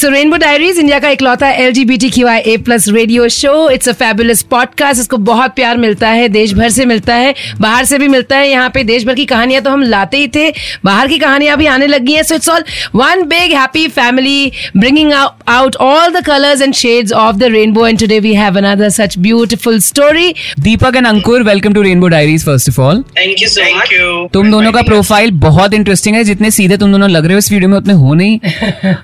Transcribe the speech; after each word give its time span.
So 0.00 0.08
rainbow 0.08 0.36
diaries 0.36 0.78
India 0.78 0.98
का 0.98 1.08
इकलौता 1.10 1.48
L 1.52 1.72
G 1.72 1.84
B 1.84 1.96
T 1.98 2.08
Q 2.10 2.26
I 2.26 2.38
A 2.40 2.56
plus 2.66 2.88
radio 2.88 3.28
show 3.28 3.68
it's 3.70 3.88
a 3.88 3.92
fabulous 3.92 4.42
podcast 4.50 5.00
इसको 5.00 5.16
बहुत 5.24 5.54
प्यार 5.54 5.76
मिलता 5.78 6.08
है 6.08 6.28
देश 6.28 6.52
भर 6.54 6.68
से 6.70 6.84
मिलता 6.84 7.14
है 7.14 7.34
बाहर 7.60 7.84
से 7.84 7.98
भी 7.98 8.08
मिलता 8.08 8.36
है 8.36 8.48
यहाँ 8.50 8.70
पे 8.74 8.84
देश 8.84 9.04
भर 9.06 9.14
की 9.14 9.24
कहानियाँ 9.32 9.62
तो 9.62 9.70
हम 9.70 9.82
लाते 9.84 10.16
ही 10.16 10.28
थे 10.36 10.48
बाहर 10.84 11.08
की 11.08 11.18
कहानियाँ 11.18 11.56
भी 11.56 11.66
आने 11.66 11.86
लगी 11.86 12.12
हैं 12.12 12.22
so 12.22 12.34
it's 12.34 12.48
all 12.48 12.64
one 12.94 13.22
big 13.28 13.52
happy 13.56 13.86
family 13.98 14.52
bringing 14.76 15.12
out 15.12 15.76
all 15.88 16.12
the 16.12 16.24
colours 16.26 16.62
and 16.62 16.74
shades 16.74 17.12
of 17.12 17.36
the 17.36 17.50
rainbow 17.56 17.86
and 17.86 17.98
today 18.00 18.20
we 18.20 18.34
have 18.34 18.58
another 18.58 18.88
such 18.96 19.18
beautiful 19.18 19.78
story 19.88 20.34
Deepak 20.60 20.96
and 20.96 21.06
Ankur 21.06 21.42
welcome 21.42 21.74
to 21.74 21.82
rainbow 21.82 22.08
diaries 22.16 22.44
first 22.46 22.68
of 22.68 22.80
all 22.80 23.04
thank 23.18 23.42
you 23.42 23.48
so 23.48 23.68
much 23.76 24.30
तुम 24.32 24.50
दोनों 24.50 24.72
का 24.72 24.82
profile 24.82 25.30
बहुत 25.46 25.74
interesting 25.74 26.16
है. 26.16 26.24
जितने 26.24 26.50
सीधे 26.50 26.76
तुम 26.76 26.92
दोनों 26.92 27.10
लग 27.10 27.24
रहे 27.24 27.32
हो 27.32 27.38
इस 27.38 27.52
वीडियो 27.52 27.68
में 27.68 27.78
उतने 27.78 27.94
हो 28.00 28.14
नहीं. 28.14 28.38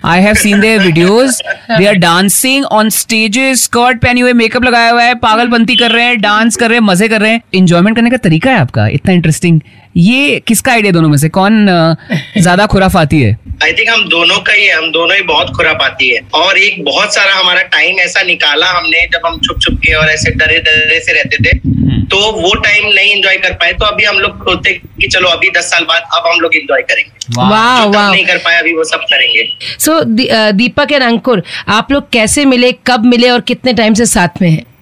I 0.04 0.20
have 0.22 0.34
seen 0.36 0.60
their 0.60 0.84
videos 0.86 1.40
they 1.70 1.86
are 1.86 1.94
dancing 1.94 2.64
on 2.64 2.88
stages 2.90 3.62
skirt 3.64 4.02
पहनी 4.02 4.20
हुए 4.20 4.32
मेकअप 4.32 4.64
लगाया 4.64 4.90
हुआ 4.90 5.02
है. 5.02 5.14
पागलपंती 5.14 5.76
कर 5.76 5.90
रहे 5.90 6.04
हैं 6.04 6.20
डांस 6.20 6.56
कर 6.56 6.68
रहे 6.68 6.78
हैं, 6.78 6.84
मज़े 6.86 7.08
कर 7.08 7.20
रहे 7.20 7.32
हैं. 7.32 7.42
इंजॉयमेंट 7.54 7.96
करने 7.96 8.10
का 8.10 8.16
तरीका 8.16 8.50
है 8.50 8.58
आपका. 8.58 8.86
इतना 8.88 9.14
इंटरेस्टिंग 9.14 9.60
ये 9.96 10.40
किसका 10.48 10.72
आइडिया 10.72 10.92
दोनों 10.92 11.08
में 11.08 11.16
से? 11.18 11.28
कौन 11.30 11.66
ज़्यादा 12.38 12.66
खुराफाती 12.66 13.20
है? 13.22 13.36
आई 13.64 13.72
थिंक 13.72 13.88
हम 13.88 14.04
दोनों 14.08 14.38
का 14.38 14.52
ही 14.52 14.64
है 14.66 14.74
हम 14.76 14.90
दोनों 14.92 15.16
ही 15.16 15.22
बहुत 15.24 15.50
खुरापाती 15.56 16.08
है। 16.08 16.20
और 16.34 16.58
एक 16.58 16.84
बहुत 16.84 17.14
सारा 17.14 17.34
हमारा 17.34 17.62
टाइम 17.74 17.98
ऐसा 18.00 18.22
निकाला 18.22 18.66
हमने 18.70 19.06
जब 19.12 19.26
हम 19.26 19.38
छुप 19.46 19.60
छुप 19.62 19.78
के 19.84 19.94
और 19.94 20.08
ऐसे 20.10 20.30
डरे 20.32 20.58
डरे 20.60 21.00
से 21.00 21.12
रहते 21.12 21.36
थे 21.44 21.58
तो 22.06 22.16
वो 22.32 22.52
टाइम 22.56 22.86
नहीं 22.88 23.14
एंजॉय 23.14 23.36
कर 23.36 23.52
पाए 23.52 23.72
तो 23.72 23.84
अभी 23.84 24.04
हम 24.04 24.18
लोग 24.18 24.44
सोचते 24.44 24.72
कि 24.72 25.08
चलो 25.08 25.28
अभी 25.28 25.50
दस 25.50 25.70
साल 25.70 25.84
बाद 25.84 26.02
अब 26.16 26.26
हम 26.26 26.40
लोग 26.40 26.54
एंजॉय 26.56 26.82
करेंगे। 26.82 27.10
वाह 27.38 27.84
वाह। 27.84 28.10
नहीं 28.10 28.24
कर 28.26 28.38
पाए 28.38 28.58
अभी 28.58 28.72
वो 28.74 28.84
सब 28.84 29.00
करेंगे। 29.10 29.48
सो 29.78 29.92
so, 29.92 30.06
दीपक 30.54 30.92
एंड 30.92 31.02
अंकुर 31.02 31.42
आप 31.68 31.92
लोग 31.92 32.10
कैसे 32.12 32.44
मिले 32.44 32.72
कब 32.86 33.04
मिले 33.06 33.30
और 33.30 33.40
कितने 33.48 33.72
टाइम 33.74 33.94
से 33.94 34.06
साथ 34.06 34.42
में 34.42 34.50
हैं? 34.50 34.58
हम्म, 34.58 34.75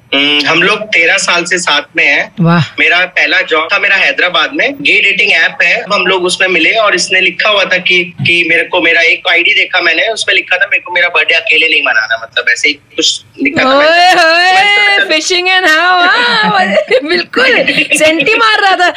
हम 0.46 0.62
लोग 0.62 0.82
तेरह 0.94 1.16
साल 1.18 1.44
से 1.44 1.58
साथ 1.58 1.96
में 1.96 2.04
हैं। 2.04 2.64
मेरा 2.78 2.98
पहला 3.16 3.40
जॉब 3.50 3.68
था 3.72 3.78
मेरा 3.78 3.96
हैदराबाद 3.96 4.52
में। 4.54 4.74
गे 4.80 5.00
डेटिंग 5.02 5.32
ऐप 5.32 5.62
है 5.62 5.74
हम 5.92 6.06
लोग 6.06 6.24
उसमें 6.24 6.46
मिले 6.48 6.72
और 6.78 6.94
इसने 6.94 7.20
लिखा 7.20 7.50
हुआ 7.50 7.64
था 7.64 7.78
कि 7.88 8.02
कि 8.20 8.42
मेरे 8.48 8.64
को 8.64 8.80
मेरा 8.80 9.00
एक 9.04 9.28
आईडी 9.30 9.54
देखा 9.54 9.80
मैंने 9.80 10.06
उसमें 10.08 10.34
लिखा 10.34 10.56
था 10.56 10.66
मेरे 10.66 10.82
को 10.82 10.92
मेरा 10.92 11.08
बर्थडे 11.16 11.34
अकेले 11.34 11.68
नहीं 11.68 11.82
मनाना 11.86 12.20
मतलब 12.22 12.48
ऐसे 12.50 12.68
ही 12.68 12.74
कुछ 12.96 13.20
लिखा 13.42 13.62
था 13.64 15.04
फिशिंग 15.08 15.48
एंड 15.48 15.66
हाउ 15.68 16.58
बिल्कुल 17.08 17.46
सेंटी 17.98 18.34
मार 18.34 18.60
रहा 18.60 18.76
था। 18.76 18.92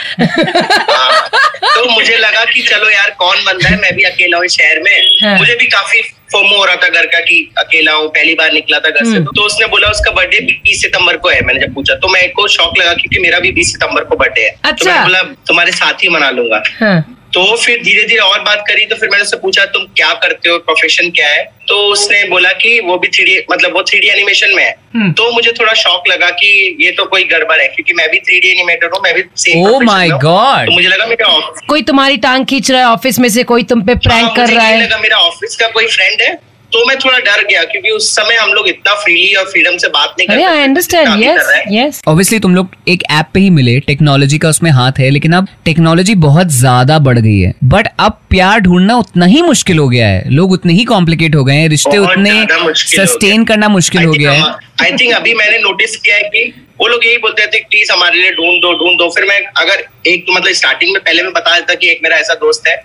हाँ, 0.89 1.29
तो 1.63 1.89
मुझे 1.89 2.17
लगा 2.17 2.43
कि 2.45 2.61
चलो 2.63 2.89
यार 2.89 3.09
कौन 3.19 3.43
बंदा 3.45 3.69
है? 3.69 3.77
मैं 3.81 3.95
भी 3.95 4.03
अकेला 4.03 4.37
हूँ 4.37 4.47
शहर 4.49 4.77
हाँ। 4.77 5.31
में 5.31 5.39
मुझे 5.39 5.55
भी 5.55 5.65
काफ़ी 5.67 6.01
फोमो 6.29 6.57
हो 6.57 6.63
रहा 6.65 6.75
था 6.75 6.87
घर 6.89 7.05
का 7.07 7.19
कि 7.21 7.39
अकेला 7.57 7.91
हूँ 7.93 8.07
पहली 8.09 8.33
बार 8.35 8.53
निकला 8.53 8.79
था 8.79 8.89
घर 8.89 9.03
से 9.03 9.11
हम्म। 9.11 9.35
तो 9.35 9.45
उसने 9.45 9.67
बोला 9.67 9.89
उसका 9.89 10.11
बर्थडे 10.11 10.39
बीस 10.63 10.81
सितंबर 10.81 11.17
को 11.17 11.29
है 11.29 11.41
मैंने 11.41 11.59
जब 11.59 11.73
पूछा 11.73 11.95
तो 11.95 12.07
मेरे 12.07 12.27
को 12.29 12.47
शौक 12.49 12.77
लगा 12.77 12.93
क्योंकि 12.93 13.19
मेरा 13.19 13.39
भी 13.39 13.51
बीस 13.51 13.71
सितंबर 13.71 14.03
को 14.03 14.15
बर्थडे 14.15 14.41
है 14.41 14.49
अच्छा। 14.49 14.69
तो 14.69 14.75
अच्छा। 14.75 14.91
मैंने 14.91 15.03
बोला 15.03 15.21
तुम्हारे 15.47 15.71
साथ 15.73 16.03
ही 16.03 16.09
मना 16.09 16.29
लूँगा 16.31 16.63
हाँ 16.79 17.16
तो 17.33 17.55
फिर 17.55 17.81
धीरे 17.83 18.03
धीरे 18.03 18.19
और 18.19 18.39
बात 18.39 18.63
करी 18.67 18.85
तो 18.85 18.95
फिर 18.95 19.09
मैंने 19.09 19.23
उससे 19.23 19.37
पूछा 19.37 19.65
तुम 19.65 19.83
क्या 19.85 20.13
करते 20.13 20.49
हो? 20.49 20.57
प्रोफेशन 20.57 21.09
क्या 21.09 21.27
है? 21.27 21.43
तो 21.67 21.75
उसने 21.91 22.23
बोला 22.23 22.51
कि 22.51 22.79
वो 22.79 22.97
भी 22.97 23.07
थ्री 23.07 23.45
मतलब 23.51 23.73
वो 23.73 23.83
थ्री 23.83 24.07
एनिमेशन 24.09 24.53
में 24.55 24.63
हम्म। 24.63 25.05
है 25.05 25.11
तो 25.13 25.31
मुझे 25.31 25.51
थोड़ा 25.51 25.73
शौक 25.73 26.07
लगा 26.07 26.29
कि 26.29 26.77
ये 26.81 26.91
तो 26.91 27.05
कोई 27.05 27.23
गड़बड़ 27.23 27.59
है 27.61 27.67
क्योंकि 27.67 27.93
मैं 27.93 28.09
भी 28.11 28.19
थ्री 28.19 28.39
डी 28.39 28.51
एनिमेटर 28.51 28.89
हूँ 28.93 29.01
मैं 29.03 29.13
भी 29.15 29.23
सेम 29.37 29.67
Oh 29.67 29.79
my 29.81 30.07
God. 30.23 30.65
तो 30.65 30.71
मुझे 30.71 30.87
लगा 30.87 31.05
मेरा 31.05 31.53
कोई 31.67 31.81
तुम्हारी 31.81 32.17
टांग 32.17 32.45
खींच 32.45 32.71
रहा 32.71 32.81
है 32.81 32.87
ऑफ़िस 32.87 33.19
में 33.19 33.29
से 33.29 33.43
कोई 33.43 33.63
तुम 33.63 33.81
पे 33.81 33.95
प्रैंक 33.95 34.25
हाँ, 34.25 34.35
कर 34.35 34.53
रहा 34.53 34.65
है। 34.65 34.81
लगा 34.83 34.97
मेरा 34.97 35.17
ऑफ़िस 35.17 35.55
का 35.55 35.67
कोई 35.67 35.87
फ्रेंड 35.87 36.21
है। 36.21 36.46
तो 36.71 36.85
मैं 36.85 36.95
थोड़ा 36.99 37.17
डर 37.19 37.43
गया 37.43 37.63
क्योंकि 37.63 37.89
उस 37.89 38.09
समय 38.15 38.35
हम 38.35 38.49
लोग 38.53 38.67
इतना 38.67 38.93
फ्रीली 38.95 39.33
और 39.35 39.45
फ्रीडम 39.45 39.77
से 39.77 39.87
बात 39.89 40.15
नहीं 40.19 40.27
कर 40.27 40.61
अंडरस्टैंड 40.61 41.23
यस 41.23 41.51
यस 41.71 42.01
ऑब्वियसली 42.07 42.39
तुम 42.39 42.55
लोग 42.55 42.75
एक 42.87 43.03
ऐप 43.11 43.29
पे 43.33 43.39
ही 43.39 43.49
मिले 43.49 43.79
टेक्नोलॉजी 43.87 44.37
का 44.37 44.49
उसमें 44.49 44.69
हाथ 44.71 44.99
है 44.99 45.09
लेकिन 45.09 45.33
अब 45.33 45.47
टेक्नोलॉजी 45.65 46.15
बहुत 46.25 46.47
ज़्यादा 46.53 46.97
बढ़ 46.99 47.19
गई 47.19 47.39
है। 47.39 47.53
बट 47.65 47.87
अब 47.99 48.19
प्यार 48.29 48.59
ढूंढना 48.59 48.95
उतना 48.97 49.25
ही 49.25 49.41
मुश्किल 49.41 49.77
हो 49.77 49.87
गया 49.89 50.07
है। 50.07 50.23
लोग 50.31 50.51
उतने 50.51 50.73
ही 50.73 50.83
कॉम्प्लिकेट 50.85 51.35
हो 51.35 51.43
गए 51.43 51.55
हैं 51.55 51.69
रिश्ते 51.69 51.97
उतने 51.99 52.33
सस्टेन 52.75 53.45
करना 53.45 53.69
मुश्किल 53.69 54.03
हो 54.03 54.11
गया 54.11 54.31
है। 54.31 54.43
आई 54.83 54.91
थिंक 54.93 55.13
अभी 55.15 55.33
मैंने 55.33 55.57
नोटिस 55.59 55.95
किया 55.97 56.15
है 56.15 56.23
कि 56.25 56.45
वो 56.81 56.87
लोग 56.87 57.05
यही 57.05 57.17
बोलते 57.17 57.45
थे 57.45 57.59
प्लीज़ 57.61 57.91
हमारे 57.91 58.19
लिए 58.19 58.31
ढूंढ 58.33 58.61
दो 58.61 58.73
ढूंढ 58.79 58.97
दो। 58.97 59.09
फिर 59.11 59.25
मैं 59.25 59.39
अगर 59.57 59.83
एक 60.07 60.25
मतलब 60.29 60.53
स्टार्टिंग 60.53 60.93
में 60.93 61.01
पहले 61.01 61.23
मैं 61.23 61.33
बता 61.33 61.55
देता 61.55 61.75
कि 61.75 61.91
एक 61.91 61.99
मेरा 62.03 62.17
ऐसा 62.17 62.33
दोस्त 62.41 62.67
है 62.67 62.75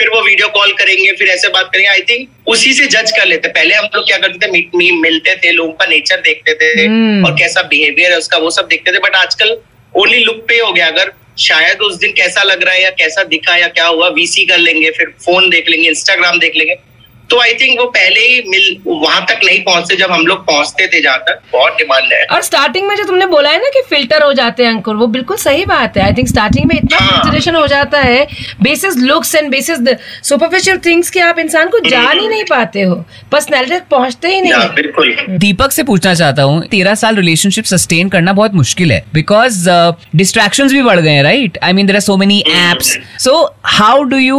फिर 0.00 0.08
वो 0.08 0.20
वीडियो 0.22 0.46
कॉल 0.48 0.72
करेंगे 0.72 1.10
फिर 1.12 1.28
ऐसे 1.28 1.48
बात 1.48 1.68
करेंगे। 1.72 1.88
आई 1.88 2.00
थिंक 2.00 2.48
उसी 2.48 2.72
से 2.72 2.86
जज 2.86 3.10
कर 3.10 3.26
लेते। 3.26 3.48
पहले 3.48 3.74
हम 3.74 3.88
लोग 3.94 4.06
क्या 4.06 4.18
करते 4.18 4.46
थे? 4.46 4.50
मीट 4.50 4.70
मी 4.74 4.90
मिलते 5.00 5.34
थे 5.36 5.50
लोगों 5.52 5.72
का 5.72 5.86
नेचर 5.86 6.20
देखते 6.20 6.54
थे 6.54 6.72
hmm. 6.74 7.26
और 7.26 7.36
कैसा 7.38 7.62
बिहेवियर 7.62 8.12
है 8.12 8.18
उसका 8.18 8.38
वो 8.38 8.50
सब 8.50 8.68
देखते 8.68 8.92
थे। 8.92 8.98
बट 8.98 9.16
आजकल 9.16 9.56
ओनली 9.94 10.18
लुक 10.18 10.44
पे 10.48 10.58
हो 10.58 10.72
गया। 10.72 10.86
अगर 10.86 11.12
शायद 11.38 11.80
उस 11.80 11.96
दिन 11.96 12.12
कैसा 12.12 12.42
लग 12.42 12.62
रहा 12.62 12.74
है 12.74 12.82
या 12.82 12.90
कैसा 12.98 13.22
दिखा 13.24 13.56
या 13.56 13.68
क्या 13.68 13.86
हुआ 13.86 14.08
वीसी 14.14 14.44
कर 14.44 14.58
लेंगे 14.58 14.90
फिर 14.90 15.14
फ़ोन 15.24 15.50
देख 15.50 15.68
लेंगे 15.68 15.88
इंस्टाग्राम 15.88 16.38
देख 16.38 16.56
लेंगे। 16.56 16.74
तो 17.30 17.40
आई 17.40 17.54
थिंक 17.54 17.78
वो 17.80 17.86
पहले 17.88 18.20
ही 18.20 18.42
मिल 18.48 18.76
वहाँ 18.86 19.24
तक 19.28 19.40
नहीं 19.44 19.60
पहुँचते 19.64 19.96
जब 19.96 20.10
हम 20.12 20.26
लोग 20.26 20.44
पहुँचते 20.46 20.86
थे 20.86 21.00
जहाँ 21.02 21.18
तक। 21.28 21.40
बहुत 21.52 21.76
डिमांड 21.78 22.12
है। 22.12 22.24
और 22.26 22.42
स्टार्टिंग 22.42 22.86
में 22.88 22.94
जो 22.96 23.04
तुमने 23.04 23.26
बोला 23.26 23.50
है 23.50 23.58
ना 23.58 23.68
कि 23.74 23.82
फ़िल्टर 23.90 24.22
हो 24.22 24.32
जाते 24.32 24.64
हैं 24.64 24.70
अंकुर 24.70 24.96
वो 24.96 25.06
बिल्कुल 25.16 25.36
सही 25.38 25.64
बात 25.66 25.96
है। 25.96 26.04
आई 26.04 26.12
थिंक 26.14 26.28
स्टार्टिंग 26.28 26.66
में 26.66 26.76
इतना 26.76 26.98
हाँ। 26.98 27.52
हो 27.52 27.66
जाता 27.66 27.98
है 28.00 28.26
basis 28.62 28.96
looks 28.98 29.34
and 29.34 29.50
basis 29.50 29.78
superficial 30.28 30.78
things 30.86 31.10
कि 31.10 31.20
आप 31.20 31.38
इंसान 31.38 31.68
को 31.68 31.78
जान 31.88 32.18
ही 32.18 32.28
नहीं 32.28 32.44
पाते 32.44 32.82
हो। 32.82 32.94
पर्सनैलिटी 33.32 33.74
तक 33.74 33.86
पहुँचते 33.90 34.28
ही 34.28 34.40
नहीं 34.40 34.68
बिल्कुल। 34.74 35.14
दीपक 35.30 35.72
से 35.72 35.82
पूछना 35.82 36.14
चाहता 36.14 36.42
हूँ 36.42 36.62
तेरह 36.68 36.94
साल 36.94 37.16
रिलेशनशिप 37.16 37.64
सस्टेन 37.64 38.08
करना 38.08 38.32
बहुत 38.32 38.54
मुश्किल 38.54 38.92
है। 38.92 39.02
बिकॉज़ 39.14 39.68
डिस्ट्रैक्शन 40.16 40.68
भी 40.68 40.82
बढ़ 40.82 41.00
गए 41.00 41.22
right 41.22 41.58
I 41.62 41.72
mean 41.72 41.86
there 41.86 41.96
are 41.96 42.00
so 42.00 42.16
many 42.16 42.38
apps 42.48 42.96
so 43.24 43.42
how 43.68 44.02
do 44.04 44.16
you 44.16 44.38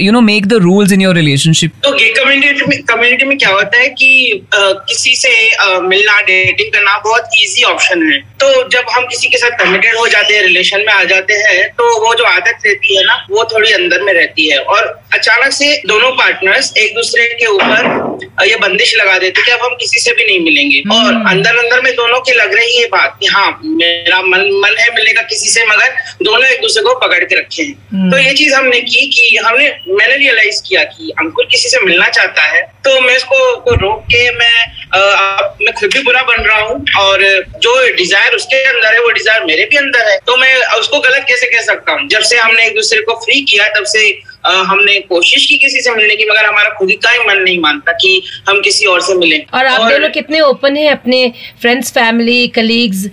you 0.00 0.12
know 0.12 0.20
make 0.20 0.46
the 0.46 0.54
rules 0.62 0.92
in 0.92 1.00
your 1.00 1.14
relationship 1.14 1.72
तो 1.84 1.92
गे 1.92 2.12
कम्युनिटी 2.24 2.64
में 2.66 2.82
कम्युनिटी 2.84 3.24
में 3.24 3.36
क्या 3.38 3.48
होता 3.50 3.78
है 3.78 3.88
कि 3.90 4.10
अ, 4.54 4.58
किसी 4.88 5.14
से 5.16 5.32
अ, 5.48 5.78
मिलना 5.82 6.20
डेटिंग 6.22 6.72
करना 6.72 6.96
बहुत 7.04 7.28
इजी 7.42 7.62
ऑप्शन 7.72 8.02
है। 8.12 8.18
तो 8.40 8.68
जब 8.68 8.84
हम 8.92 9.06
किसी 9.06 9.28
के 9.28 9.38
साथ 9.38 9.58
कमिटेड 9.58 9.96
हो 9.96 10.06
जाते 10.08 10.34
हैं 10.34 10.42
रिलेशन 10.42 10.80
में 10.86 10.92
आ 10.94 11.02
जाते 11.04 11.34
हैं 11.34 11.68
तो 11.78 11.84
वो 12.04 12.14
जो 12.14 12.24
आदत 12.24 12.66
रहती 12.66 12.96
है 12.96 13.04
ना 13.04 13.14
वो 13.30 13.44
थोड़ी 13.52 13.72
अंदर 13.72 14.02
में 14.02 14.12
रहती 14.12 14.48
है। 14.50 14.58
और 14.58 14.86
अचानक 15.14 15.52
से 15.52 15.76
दोनों 15.86 16.10
पार्टनर्स 16.16 16.72
एक 16.78 16.94
दूसरे 16.94 17.26
के 17.40 17.46
ऊपर 17.46 18.02
ये 18.46 18.56
बंदिश 18.56 18.94
लगा 18.96 19.18
देते 19.18 19.42
कि 19.42 19.50
अब 19.50 19.60
हम 19.62 19.74
किसी 19.80 20.00
से 20.00 20.12
भी 20.12 20.24
नहीं 20.26 20.40
मिलेंगे। 20.40 20.80
और 20.94 21.12
अंदर 21.30 21.56
अंदर 21.58 21.80
में 21.80 21.92
दोनों 21.94 22.20
की 22.20 22.32
लग 22.32 22.54
रही 22.54 22.76
है 22.78 22.86
बात 22.88 23.16
कि 23.20 23.26
हाँ 23.26 23.48
मेरा 23.64 24.20
मन 24.22 24.50
मन 24.64 24.76
है 24.78 24.88
मिलने 24.94 25.12
का 25.12 25.22
किसी 25.32 25.50
से 25.50 25.64
मगर 25.66 25.94
दोनों 26.22 26.44
एक 26.44 26.60
दूसरे 26.62 26.82
को 26.82 26.94
पकड़ 26.98 27.22
के 27.24 27.38
रखे 27.38 27.62
हैं। 27.62 28.10
तो 28.10 28.18
ये 28.18 28.32
चीज़ 28.34 28.54
हमने 28.54 28.80
की 28.82 29.06
कि 29.06 29.36
हमने 29.44 29.68
मैंने 29.88 30.16
रियलाइज़ 30.16 30.62
किया 30.68 30.82
कि 30.84 31.12
अंकुर 31.18 31.48
किसी 31.50 31.68
से 31.68 31.80
मिलना 31.80 32.08
चाहता 32.16 32.42
है 32.46 32.62
तो 32.84 33.00
मैं 33.00 33.16
इसको 33.16 33.38
को 33.60 33.74
रोक 33.82 34.02
के 34.06 34.30
मैं 34.38 34.56
अब 34.94 35.56
मैं 35.62 35.72
खुद 35.74 35.90
भी 35.92 36.02
बुरा 36.02 36.22
बन 36.22 36.42
रहा 36.42 36.60
हूँ 36.60 36.84
और 36.98 37.22
जो 37.62 37.72
डिज़ायर 37.96 38.34
उसके 38.34 38.62
अंदर 38.64 38.94
है 38.94 39.00
वो 39.00 39.10
डिज़ायर 39.12 39.44
मेरे 39.44 39.64
भी 39.70 39.76
अंदर 39.76 40.08
है। 40.08 40.16
तो 40.26 40.36
मैं 40.36 40.54
उसको 40.78 41.00
गलत 41.00 41.24
कैसे 41.28 41.46
कह 41.46 41.62
सकता 41.62 41.92
हूँ? 41.92 42.08
जब 42.08 42.20
से 42.22 42.38
हमने 42.38 42.66
एक 42.66 42.74
दूसरे 42.74 43.00
को 43.02 43.14
फ्री 43.24 43.40
किया 43.42 43.68
तब 43.74 43.84
से 43.86 44.10
अ, 44.44 44.50
हमने 44.68 44.98
कोशिश 45.02 45.46
की 45.46 45.56
किसी 45.58 45.80
से 45.82 45.90
मिलने 45.90 46.16
की 46.16 46.24
मगर 46.30 46.44
हमारा 46.44 46.70
खुद 46.78 46.90
का 47.04 47.10
ही 47.10 47.18
मन 47.28 47.38
नहीं 47.38 47.58
मानता 47.60 47.92
कि 48.00 48.10
हम 48.48 48.60
किसी 48.62 48.86
और 48.86 49.00
से 49.02 49.14
मिले। 49.14 49.38
और 49.54 49.66
आप 49.66 49.90
दोनों 49.90 50.10
कितने 50.10 50.40
ओपन 50.42 50.76
हैं 50.76 50.90
अपने 50.90 51.20
फ्रेंड्स 51.60 51.92
फैमिली 51.92 52.46
कलीग्स 52.56 53.04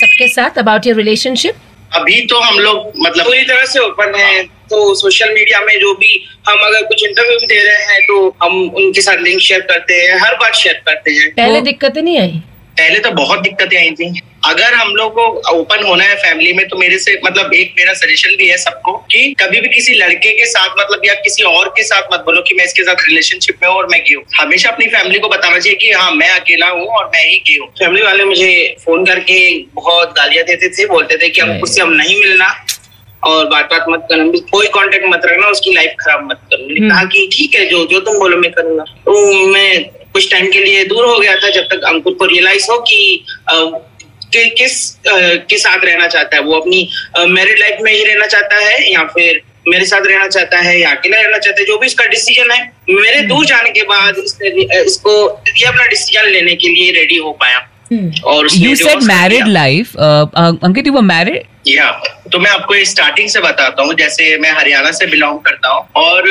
सबके 0.00 0.28
साथ 0.28 0.58
अबाउट 0.58 0.86
योर 0.86 0.96
रिलेशनशिप 0.96 1.54
अभी 1.92 2.24
तो 2.26 2.38
हम 2.40 2.58
लोग 2.58 2.92
मतलब 2.98 3.24
पूरी 3.24 3.42
तरह 3.44 3.64
से 3.66 3.80
ओपन 3.80 4.14
है। 4.14 4.42
तो 4.74 4.94
सोशल 4.94 5.32
मीडिया 5.34 5.60
में 5.60 5.78
जो 5.80 5.92
भी 5.96 6.14
हम 6.48 6.58
अगर 6.66 6.82
कुछ 6.86 7.04
इंटरव्यू 7.04 7.38
भी 7.40 7.46
दे 7.46 7.62
रहे 7.64 7.84
हैं 7.84 8.00
तो 8.06 8.16
हम 8.42 8.60
उनके 8.76 9.00
साथ 9.00 9.22
लिंक 9.22 9.40
शेयर 9.42 9.60
करते 9.70 10.00
हैं 10.00 10.18
हर 10.20 10.34
बात 10.36 10.54
शेयर 10.54 10.82
करते 10.86 11.12
हैं। 11.12 11.30
पहले 11.36 11.60
दिक्कतें 11.60 12.02
नहीं 12.02 12.18
आई? 12.18 12.42
पहले 12.78 12.98
तो 12.98 13.10
बहुत 13.12 13.40
दिक्कतें 13.40 13.76
आई 13.78 13.90
थी। 13.90 14.06
अगर 14.44 14.74
हम 14.74 14.88
लोग 14.94 15.12
को 15.14 15.26
ओपन 15.50 15.84
होना 15.86 16.04
है 16.04 16.14
फैमिली 16.22 16.52
में 16.52 16.66
तो 16.68 16.76
मेरे 16.76 16.98
से 16.98 17.14
मतलब 17.24 17.52
एक 17.54 17.74
मेरा 17.78 17.92
सजेशन 17.94 18.34
भी 18.38 18.48
है 18.48 18.56
सबको 18.58 18.92
कि 19.12 19.22
कभी 19.40 19.60
भी 19.60 19.68
किसी 19.74 19.94
लड़के 19.94 20.32
के 20.38 20.46
साथ 20.46 20.74
मतलब 20.80 21.06
या 21.06 21.14
किसी 21.20 21.42
और 21.44 21.68
के 21.76 21.82
साथ 21.82 22.12
मत 22.12 22.24
बोलो 22.26 22.42
कि 22.48 22.54
मैं 22.54 22.64
इसके 22.64 22.82
साथ 22.82 23.08
रिलेशनशिप 23.08 23.62
में 23.62 23.68
हूँ 23.68 23.76
और 23.76 23.86
मैं 23.92 24.00
गे 24.08 24.14
हूँ। 24.14 24.24
हमेशा 24.40 24.70
अपनी 24.70 24.86
फैमिली 24.96 25.18
को 25.18 25.28
बताना 25.28 25.58
चाहिए 25.58 25.78
कि 25.78 25.92
हाँ 25.92 26.10
मैं 26.12 26.30
अकेला 26.30 26.68
हूँ 26.70 26.86
और 26.88 27.10
मैं 27.14 27.24
ही 27.28 27.38
गे 27.46 27.56
हूँ। 27.58 27.68
फैमिली 27.78 28.02
वाले 28.02 28.24
मुझे 28.24 28.52
फ़ोन 28.84 29.06
करके 29.06 29.38
बहुत 29.74 30.14
गालियाँ 30.16 30.44
देते 30.46 30.68
थे 30.68 30.86
बोलते 30.88 31.16
थे 31.16 31.28
कि 31.28 31.40
अब 31.40 31.62
उससे 31.62 31.82
हम 31.82 31.92
नहीं 31.92 32.18
मिलना। 32.20 32.54
और 33.26 33.46
बात 33.46 33.64
बात 33.64 33.84
मत 33.88 34.06
करना 34.10 34.24
भी 34.24 34.38
कोई 34.38 34.66
कांटेक्ट 34.66 35.06
मत 35.08 35.22
रखना 35.24 35.46
उसकी 35.46 35.72
लाइफ 35.72 35.92
खराब 36.00 36.28
मत 36.30 36.40
करो। 36.44 36.66
मैंने 36.66 36.88
कहा 36.88 37.04
कि 37.04 37.30
ठीक 37.32 37.54
है 37.54 37.66
जो 37.66 37.86
जो 37.86 38.00
तुम 38.00 38.18
बोलो 38.18 38.36
मैं 38.36 38.52
करूँगा। 38.52 38.84
तो 38.84 39.46
मैं 39.46 39.84
कुछ 39.84 40.30
टाइम 40.30 40.50
के 40.50 40.64
लिए 40.64 40.84
दूर 40.84 41.04
हो 41.04 41.18
गया 41.18 41.34
था 41.34 41.50
जब 41.50 41.62
तक 41.62 41.80
अंकुर 41.84 42.14
को 42.14 42.24
रियलाइज़ 42.24 42.66
हो 42.70 42.78
कि 42.78 43.24
अ, 43.48 43.54
कि, 44.32 44.50
किस 44.50 44.98
के 45.50 45.58
साथ 45.58 45.84
रहना 45.84 46.06
चाहता 46.06 46.36
है। 46.36 46.42
वो 46.42 46.60
अपनी 46.60 46.88
मैरिड 47.18 47.58
लाइफ 47.58 47.76
में 47.80 47.92
ही 47.92 48.04
रहना 48.04 48.26
चाहता 48.26 48.56
है 48.56 48.92
या 48.92 49.04
फिर 49.04 49.40
मेरे 49.68 49.84
साथ 49.84 50.06
रहना 50.06 50.26
चाहता 50.28 50.58
है 50.58 50.80
या 50.80 50.90
अकेला 50.90 51.20
रहना 51.20 51.38
चाहता 51.38 51.60
है 51.60 51.66
जो 51.66 51.78
भी 51.78 51.86
इसका 51.86 52.04
डिसीज़न 52.04 52.50
है। 52.50 52.72
मेरे 52.90 53.18
हम्म। 53.18 53.28
दूर 53.28 53.44
जाने 53.46 53.70
के 53.70 53.82
बाद 53.82 54.16
इसने 54.18 54.48
इसको 54.82 55.42
ये 55.56 55.66
अपना 55.66 55.86
डिसीज़न 55.86 56.28
लेने 56.28 56.54
के 56.54 56.68
लिए 56.68 56.90
रेडी 56.92 57.16
हो 57.16 57.32
पाया। 57.32 57.56
हम्म। 57.56 57.73
और 58.24 58.48
you 58.52 58.74
said 58.76 59.02
married 59.02 59.48
life 59.48 59.96
Ankit 59.96 60.86
you 60.86 60.92
were 60.92 61.02
married 61.02 61.42
या 61.68 61.90
तो 62.32 62.38
मैं 62.38 62.50
आपको 62.50 62.84
स्टार्टिंग 62.84 63.28
से 63.28 63.40
बताता 63.40 63.82
हूँ 63.82 63.94
जैसे 63.94 64.36
मैं 64.38 64.50
हरियाणा 64.50 64.90
से 64.90 65.06
बिलोंग 65.06 65.38
करता 65.38 65.68
हूँ 65.68 65.86
और 65.96 66.28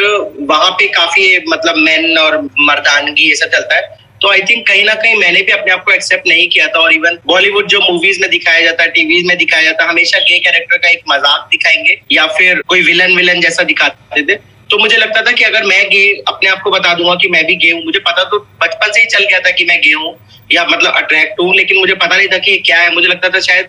वहाँ 0.49 0.71
पे 0.71 0.87
काफ़ी 0.87 1.37
मतलब 1.47 1.77
मेन 1.77 2.17
और 2.17 2.41
मर्दानगी 2.59 3.29
ये 3.29 3.35
सब 3.35 3.47
चलता 3.47 3.75
है 3.75 4.01
तो 4.21 4.29
आई 4.31 4.41
थिंक 4.41 4.67
कहीं 4.67 4.83
ना 4.85 4.93
कहीं 4.93 5.15
मैंने 5.15 5.41
भी 5.41 5.51
अपने 5.51 5.71
आप 5.73 5.83
को 5.83 5.91
एक्सेप्ट 5.91 6.27
नहीं 6.27 6.47
किया 6.49 6.67
था 6.67 6.79
और 6.79 6.93
इवन 6.93 7.17
बॉलीवुड 7.25 7.67
जो 7.67 7.79
मूवीज़ 7.79 8.19
में 8.21 8.29
दिखाया 8.29 8.61
जाता 8.61 8.83
है 8.83 8.89
टीवी 8.89 9.21
में 9.23 9.37
दिखाया 9.37 9.63
जाता 9.63 9.83
है 9.83 9.89
हमेशा 9.89 10.19
गे 10.19 10.39
कैरेक्टर 10.39 10.77
का 10.77 10.89
एक 10.89 11.01
मज़ाक 11.09 11.47
दिखाएँगे 11.51 11.99
या 12.11 12.25
फिर 12.27 12.61
कोई 12.67 12.81
विलन 12.81 13.15
विलन 13.15 13.41
जैसा 13.41 13.63
दिखाते 13.63 14.21
थे। 14.21 14.37
तो 14.73 14.77
मुझे 14.79 14.97
लगता 14.97 15.21
था 15.21 15.31
कि 15.31 15.43
अगर 15.43 15.63
मैं 15.63 15.83
गे 15.89 16.05
अपने 16.27 16.49
आप 16.49 16.61
को 16.63 16.71
बता 16.71 16.93
दूँगा 16.93 17.13
कि 17.15 17.27
मैं 17.29 17.45
भी 17.47 17.55
गे 17.55 17.71
हूँ। 17.71 17.81
मुझे 17.85 17.99
पता 17.99 18.23
तो 18.29 18.37
बचपन 18.61 18.91
से 18.91 19.01
ही 19.01 19.05
चल 19.07 19.25
गया 19.25 19.39
था 19.39 19.51
कि 19.51 19.65
मैं 19.65 19.79
गे 19.81 19.91
हूँ 19.93 20.13
या 20.51 20.63
मतलब 20.65 20.93
अट्रैक्ट 20.93 21.39
हूँ 21.39 21.53
लेकिन 21.55 21.77
मुझे 21.79 21.93
पता 21.95 22.15
नहीं 22.15 22.27
था 22.27 22.37
कि 22.37 22.57
क्या 22.65 22.77
है। 22.77 22.93
मुझे 22.93 23.07
लगता 23.07 23.29
था 23.29 23.39
शायद 23.39 23.67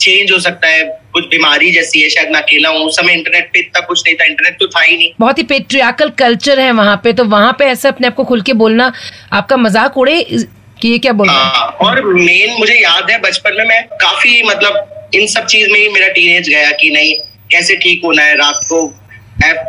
चेंज 0.00 0.32
हो 0.32 0.38
सकता 0.38 0.68
है। 0.68 0.82
कुछ 1.12 1.24
बीमारी 1.24 1.70
जैसी 1.72 2.00
है 2.00 2.08
शायद 2.08 2.30
मैं 2.30 2.40
अकेला 2.40 2.68
हूँ। 2.68 2.80
उस 2.86 2.96
समय 2.96 3.12
इंटरनेट 3.12 3.50
पे 3.52 3.58
इतना 3.58 3.80
कुछ 3.80 4.02
नहीं 4.06 4.14
था। 4.14 4.24
इंटरनेट 4.24 4.56
तो 4.60 4.66
था 4.66 4.80
ही 4.80 4.96
नहीं। 4.96 5.10
बहुत 5.20 5.38
ही 5.38 5.42
पेट्रियाकल 5.44 6.10
कल्चर 6.18 6.60
है 6.60 6.70
वहाँ 6.72 6.96
पे। 7.04 7.12
तो 7.12 7.24
वहाँ 7.26 7.52
पे 7.58 7.64
ऐसे 7.64 7.88
अपने 7.88 8.06
आप 8.06 8.14
को 8.14 8.24
खुल 8.24 8.42
के 8.42 8.52
बोलना 8.62 8.92
आपका 9.32 9.56
मज़ाक 9.56 9.98
उड़े? 9.98 10.22
कि 10.80 10.88
ये 10.88 10.98
क्या 10.98 11.12
बोलना 11.12 11.32
हाँ, 11.32 11.66
और 11.82 12.02
मेन 12.04 12.58
मुझे 12.58 12.74
याद 12.74 13.10
है 13.10 13.18
बचपन 13.20 13.54
में 13.58 13.64
मैं 13.64 13.82
काफ़ी 13.96 14.42
मतलब 14.42 15.10
इन 15.14 15.26
सब 15.26 15.46
चीज़ 15.46 15.70
में 15.72 15.78
ही 15.80 15.88
मेरा 15.88 16.08
टीनेज 16.08 16.48
गया 16.48 16.70
कि 16.72 16.90
नहीं 16.90 17.14
कैसे 17.50 17.76
ठीक 17.76 18.04
होना 18.04 18.22
है 18.22 18.34
रात 18.36 18.60
को 18.64 18.82